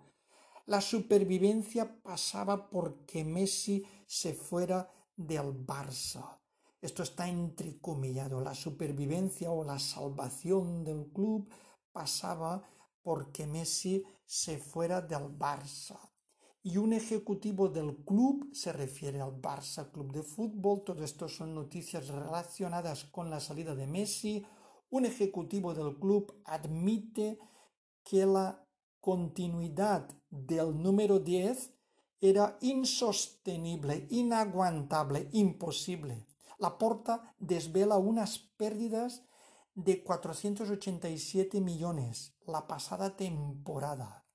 La 0.66 0.80
supervivencia 0.80 2.00
pasaba 2.02 2.70
porque 2.70 3.24
Messi 3.24 3.84
se 4.06 4.32
fuera 4.34 4.88
del 5.26 5.52
Barça. 5.52 6.40
Esto 6.80 7.02
está 7.02 7.28
entrecomillado. 7.28 8.40
La 8.40 8.54
supervivencia 8.54 9.50
o 9.50 9.64
la 9.64 9.78
salvación 9.78 10.82
del 10.82 11.10
club 11.12 11.48
pasaba 11.92 12.62
porque 13.02 13.46
Messi 13.46 14.02
se 14.24 14.58
fuera 14.58 15.00
del 15.02 15.36
Barça. 15.38 15.98
Y 16.62 16.76
un 16.76 16.92
ejecutivo 16.92 17.68
del 17.68 17.96
club 18.04 18.50
se 18.52 18.72
refiere 18.72 19.20
al 19.20 19.40
Barça 19.40 19.90
Club 19.90 20.12
de 20.12 20.22
Fútbol. 20.22 20.84
Todo 20.84 21.04
esto 21.04 21.28
son 21.28 21.54
noticias 21.54 22.08
relacionadas 22.08 23.04
con 23.04 23.30
la 23.30 23.40
salida 23.40 23.74
de 23.74 23.86
Messi. 23.86 24.44
Un 24.90 25.04
ejecutivo 25.04 25.74
del 25.74 25.98
club 25.98 26.40
admite 26.44 27.38
que 28.04 28.26
la 28.26 28.66
continuidad 29.00 30.08
del 30.28 30.80
número 30.82 31.18
10 31.18 31.79
era 32.20 32.58
insostenible, 32.60 34.06
inaguantable, 34.10 35.28
imposible. 35.32 36.26
La 36.58 36.76
Porta 36.76 37.34
desvela 37.38 37.96
unas 37.96 38.38
pérdidas 38.38 39.24
de 39.74 40.02
487 40.02 41.60
millones 41.60 42.36
la 42.46 42.66
pasada 42.66 43.16
temporada. 43.16 44.26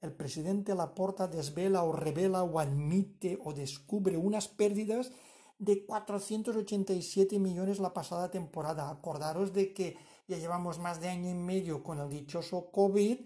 El 0.00 0.12
presidente 0.12 0.74
Laporta 0.74 1.28
desvela 1.28 1.82
o 1.82 1.92
revela 1.92 2.42
o 2.42 2.58
admite 2.58 3.38
o 3.42 3.52
descubre 3.52 4.16
unas 4.16 4.48
pérdidas 4.48 5.12
de 5.58 5.86
487 5.86 7.38
millones 7.38 7.80
la 7.80 7.94
pasada 7.94 8.30
temporada. 8.30 8.90
Acordaros 8.90 9.52
de 9.52 9.72
que 9.72 9.96
ya 10.28 10.36
llevamos 10.36 10.78
más 10.78 11.00
de 11.00 11.08
año 11.08 11.30
y 11.30 11.34
medio 11.34 11.82
con 11.82 12.00
el 12.00 12.10
dichoso 12.10 12.70
COVID 12.70 13.20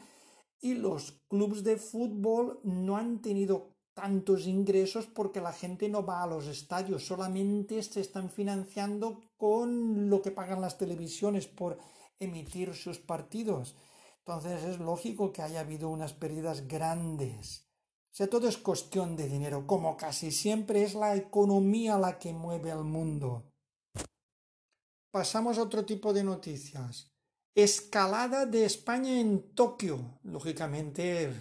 y 0.60 0.74
los 0.74 1.12
clubes 1.28 1.64
de 1.64 1.76
fútbol 1.76 2.60
no 2.62 2.96
han 2.96 3.22
tenido 3.22 3.77
tantos 3.98 4.46
ingresos 4.46 5.06
porque 5.06 5.40
la 5.40 5.52
gente 5.52 5.88
no 5.88 6.06
va 6.06 6.22
a 6.22 6.26
los 6.28 6.46
estadios, 6.46 7.04
solamente 7.04 7.82
se 7.82 8.00
están 8.00 8.30
financiando 8.30 9.20
con 9.36 10.08
lo 10.08 10.22
que 10.22 10.30
pagan 10.30 10.60
las 10.60 10.78
televisiones 10.78 11.48
por 11.48 11.78
emitir 12.20 12.74
sus 12.74 13.00
partidos. 13.00 13.74
Entonces 14.20 14.62
es 14.62 14.78
lógico 14.78 15.32
que 15.32 15.42
haya 15.42 15.60
habido 15.60 15.90
unas 15.90 16.12
pérdidas 16.12 16.68
grandes. 16.68 17.66
O 18.12 18.14
sea, 18.14 18.30
todo 18.30 18.46
es 18.48 18.56
cuestión 18.56 19.16
de 19.16 19.28
dinero, 19.28 19.66
como 19.66 19.96
casi 19.96 20.30
siempre 20.30 20.84
es 20.84 20.94
la 20.94 21.16
economía 21.16 21.98
la 21.98 22.20
que 22.20 22.32
mueve 22.32 22.70
al 22.70 22.84
mundo. 22.84 23.50
Pasamos 25.10 25.58
a 25.58 25.62
otro 25.62 25.84
tipo 25.84 26.12
de 26.12 26.22
noticias. 26.22 27.10
Escalada 27.52 28.46
de 28.46 28.64
España 28.64 29.18
en 29.18 29.54
Tokio. 29.56 30.20
Lógicamente 30.22 31.32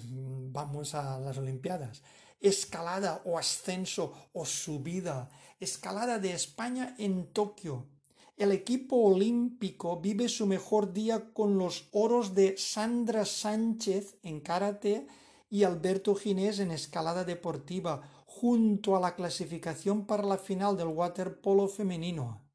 vamos 0.52 0.96
a 0.96 1.20
las 1.20 1.38
Olimpiadas 1.38 2.02
escalada 2.40 3.22
o 3.26 3.38
ascenso 3.38 4.14
o 4.34 4.46
subida, 4.46 5.30
escalada 5.60 6.20
de 6.20 6.34
España 6.34 6.96
en 6.98 7.34
Tokio. 7.34 7.88
El 8.36 8.52
equipo 8.52 8.98
olímpico 8.98 10.00
vive 10.00 10.30
su 10.30 10.46
mejor 10.46 10.94
día 10.94 11.34
con 11.34 11.58
los 11.58 11.90
oros 11.92 12.36
de 12.36 12.56
Sandra 12.58 13.26
Sánchez 13.26 14.18
en 14.22 14.42
karate 14.42 15.08
y 15.50 15.64
Alberto 15.64 16.14
Ginés 16.14 16.60
en 16.60 16.72
escalada 16.72 17.24
deportiva, 17.24 18.08
junto 18.26 18.96
a 18.96 19.00
la 19.00 19.16
clasificación 19.16 20.06
para 20.06 20.24
la 20.24 20.38
final 20.38 20.78
del 20.78 20.88
waterpolo 20.88 21.68
femenino. 21.68 22.46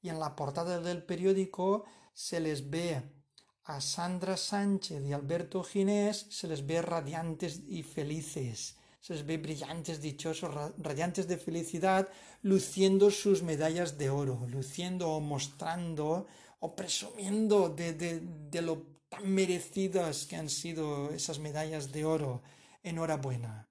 Y 0.00 0.10
en 0.10 0.20
la 0.20 0.36
portada 0.36 0.78
del 0.78 1.02
periódico 1.02 1.84
se 2.14 2.38
les 2.38 2.70
ve 2.70 3.02
a 3.64 3.80
Sandra 3.80 4.36
Sánchez 4.36 5.04
y 5.04 5.12
Alberto 5.12 5.64
Ginés, 5.64 6.26
se 6.30 6.46
les 6.46 6.64
ve 6.64 6.80
radiantes 6.80 7.62
y 7.66 7.82
felices 7.82 8.77
se 9.16 9.22
ve 9.22 9.38
brillantes, 9.38 10.02
dichosos, 10.02 10.54
radiantes 10.78 11.26
de 11.26 11.38
felicidad, 11.38 12.08
luciendo 12.42 13.10
sus 13.10 13.42
medallas 13.42 13.96
de 13.96 14.10
oro, 14.10 14.46
luciendo 14.48 15.08
o 15.10 15.20
mostrando 15.20 16.26
o 16.60 16.76
presumiendo 16.76 17.70
de 17.70 18.60
lo 18.62 18.98
tan 19.08 19.32
merecidas 19.32 20.26
que 20.26 20.36
han 20.36 20.50
sido 20.50 21.10
esas 21.10 21.38
medallas 21.38 21.90
de 21.92 22.04
oro. 22.04 22.42
Enhorabuena. 22.82 23.66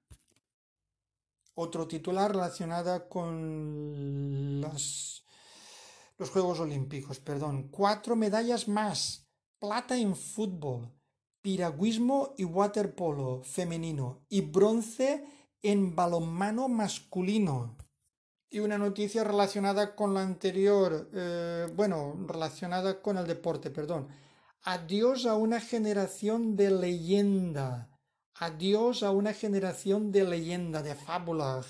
Otro 1.54 1.86
titular 1.86 2.32
relacionada 2.32 3.08
con 3.08 4.60
los 4.60 5.22
Juegos 6.32 6.60
Olímpicos, 6.60 7.20
perdón. 7.20 7.68
Cuatro 7.68 8.16
medallas 8.16 8.68
más. 8.68 9.28
Plata 9.58 9.96
en 9.96 10.14
fútbol, 10.14 10.92
piragüismo 11.48 12.34
y 12.36 12.44
waterpolo 12.44 13.42
femenino 13.42 14.20
y 14.28 14.42
bronce 14.42 15.24
en 15.62 15.96
balonmano 15.96 16.68
masculino. 16.68 17.74
Y 18.50 18.58
una 18.58 18.76
noticia 18.76 19.24
relacionada 19.24 19.96
con 19.96 20.12
la 20.12 20.20
anterior, 20.20 21.08
eh, 21.14 21.66
bueno, 21.74 22.22
relacionada 22.26 23.00
con 23.00 23.16
el 23.16 23.26
deporte, 23.26 23.70
perdón. 23.70 24.08
Adiós 24.64 25.24
a 25.24 25.36
una 25.36 25.58
generación 25.58 26.54
de 26.54 26.70
leyenda. 26.70 27.88
Adiós 28.34 29.02
a 29.02 29.10
una 29.10 29.32
generación 29.32 30.12
de 30.12 30.24
leyenda, 30.24 30.82
de 30.82 30.94
fábula, 30.94 31.64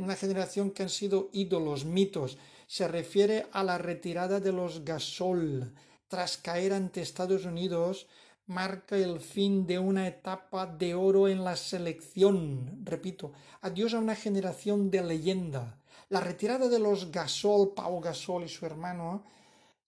una 0.00 0.14
generación 0.14 0.70
que 0.70 0.84
han 0.84 0.88
sido 0.88 1.30
ídolos, 1.32 1.84
mitos. 1.84 2.38
Se 2.68 2.86
refiere 2.86 3.46
a 3.50 3.64
la 3.64 3.76
retirada 3.76 4.38
de 4.38 4.52
los 4.52 4.84
Gasol 4.84 5.74
tras 6.06 6.38
caer 6.38 6.72
ante 6.72 7.02
Estados 7.02 7.44
Unidos 7.44 8.06
marca 8.46 8.96
el 8.96 9.20
fin 9.20 9.66
de 9.66 9.78
una 9.78 10.06
etapa 10.06 10.66
de 10.66 10.94
oro 10.94 11.28
en 11.28 11.44
la 11.44 11.56
selección. 11.56 12.80
Repito, 12.84 13.32
adiós 13.60 13.94
a 13.94 13.98
una 13.98 14.14
generación 14.14 14.90
de 14.90 15.02
leyenda. 15.02 15.78
La 16.08 16.20
retirada 16.20 16.68
de 16.68 16.78
los 16.78 17.10
Gasol, 17.10 17.74
Pau 17.74 18.00
Gasol 18.00 18.44
y 18.44 18.48
su 18.48 18.64
hermano, 18.64 19.24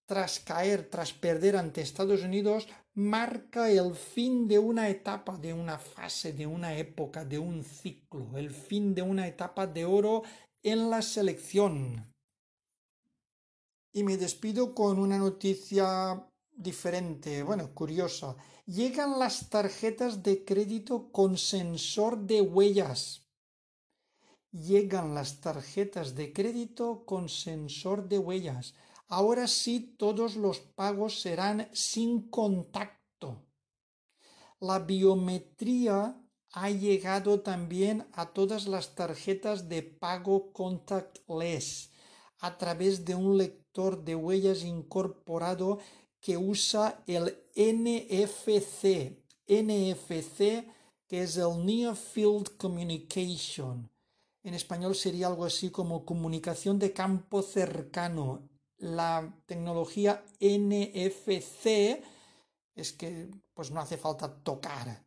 tras 0.06 0.40
caer, 0.40 0.88
tras 0.88 1.12
perder 1.12 1.56
ante 1.56 1.80
Estados 1.80 2.22
Unidos, 2.24 2.66
marca 2.94 3.70
el 3.70 3.94
fin 3.94 4.48
de 4.48 4.59
una 4.59 4.88
etapa, 4.88 5.36
de 5.36 5.54
una 5.54 5.78
fase, 5.78 6.32
de 6.32 6.46
una 6.46 6.76
época, 6.76 7.24
de 7.24 7.38
un 7.38 7.62
ciclo, 7.62 8.36
el 8.36 8.50
fin 8.50 8.94
de 8.94 9.02
una 9.02 9.28
etapa 9.28 9.66
de 9.66 9.84
oro 9.84 10.22
en 10.62 10.90
la 10.90 11.02
selección. 11.02 12.12
Y 13.92 14.02
me 14.02 14.16
despido 14.16 14.74
con 14.74 14.98
una 14.98 15.18
noticia 15.18 16.26
diferente, 16.59 17.42
bueno, 17.42 17.72
curiosa. 17.72 18.36
Llegan 18.66 19.18
las 19.18 19.48
tarjetas 19.48 20.22
de 20.22 20.44
crédito 20.44 21.11
con 21.11 21.38
sensor 21.38 22.18
de 22.18 22.42
huellas. 22.42 23.26
Llegan 24.50 25.14
las 25.14 25.40
tarjetas 25.40 26.14
de 26.14 26.32
crédito 26.32 27.04
con 27.06 27.28
sensor 27.28 28.09
de 28.09 28.18
huellas. 28.18 28.74
Ahora 29.06 29.46
sí 29.46 29.94
todos 29.98 30.36
los 30.36 30.61
pagos 30.61 31.20
serán 31.20 31.68
sin 31.72 32.28
contacto. 32.28 33.46
La 34.61 34.80
biometría 34.80 36.20
ha 36.52 36.70
llegado 36.70 37.40
también 37.40 38.06
a 38.12 38.32
todas 38.32 38.66
las 38.66 38.94
tarjetas 38.94 39.68
de 39.68 39.82
pago 39.82 40.52
contactless 40.52 41.90
a 42.40 42.56
través 42.56 43.04
de 43.04 43.14
un 43.14 43.36
lector 43.36 44.04
de 44.04 44.14
huellas 44.14 44.64
incorporado 44.64 45.78
que 46.20 46.36
usa 46.36 47.02
el 47.06 47.36
NFC. 47.54 49.18
NFC, 49.46 50.66
que 51.06 51.22
es 51.22 51.36
el 51.36 51.64
Near 51.64 51.96
Field 51.96 52.56
Communication. 52.58 53.90
En 54.42 54.54
español 54.54 54.94
sería 54.94 55.26
algo 55.26 55.44
así 55.44 55.70
como 55.70 56.04
comunicación 56.04 56.78
de 56.78 56.92
campo 56.92 57.42
cercano, 57.42 58.48
la 58.78 59.34
tecnología 59.46 60.24
NFC, 60.40 62.02
es 62.74 62.92
que 62.92 63.30
pues 63.54 63.70
no 63.70 63.80
hace 63.80 63.96
falta 63.96 64.32
tocar 64.42 65.04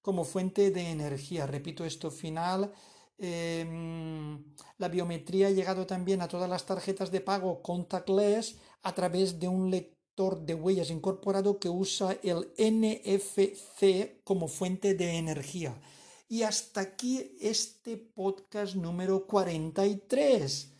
como 0.00 0.24
fuente 0.24 0.70
de 0.70 0.90
energía. 0.90 1.46
Repito 1.46 1.84
esto 1.84 2.10
final. 2.10 2.72
Em, 3.16 4.42
la 4.78 4.88
biometría 4.88 5.48
ha 5.48 5.50
llegado 5.50 5.86
también 5.86 6.20
a 6.20 6.28
todas 6.28 6.48
las 6.48 6.66
tarjetas 6.66 7.10
de 7.10 7.20
pago 7.20 7.62
contactless 7.62 8.56
a 8.82 8.94
través 8.94 9.38
de 9.38 9.48
un 9.48 9.70
lector 9.70 9.93
de 10.16 10.54
huellas 10.54 10.90
incorporado 10.90 11.58
que 11.58 11.68
usa 11.68 12.16
el 12.22 12.52
NFC 12.56 14.22
como 14.22 14.46
fuente 14.46 14.94
de 14.94 15.16
energía. 15.16 15.80
Y 16.28 16.42
hasta 16.42 16.82
aquí 16.82 17.36
este 17.40 17.96
podcast 17.96 18.76
número 18.76 19.26
43. 19.26 20.72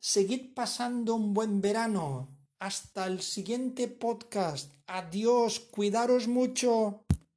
Seguid 0.00 0.52
pasando 0.54 1.14
un 1.14 1.32
buen 1.32 1.60
verano. 1.60 2.28
Hasta 2.58 3.06
el 3.06 3.22
siguiente 3.22 3.86
podcast. 3.86 4.72
Adiós. 4.88 5.60
Cuidaros 5.60 6.26
mucho. 6.26 7.05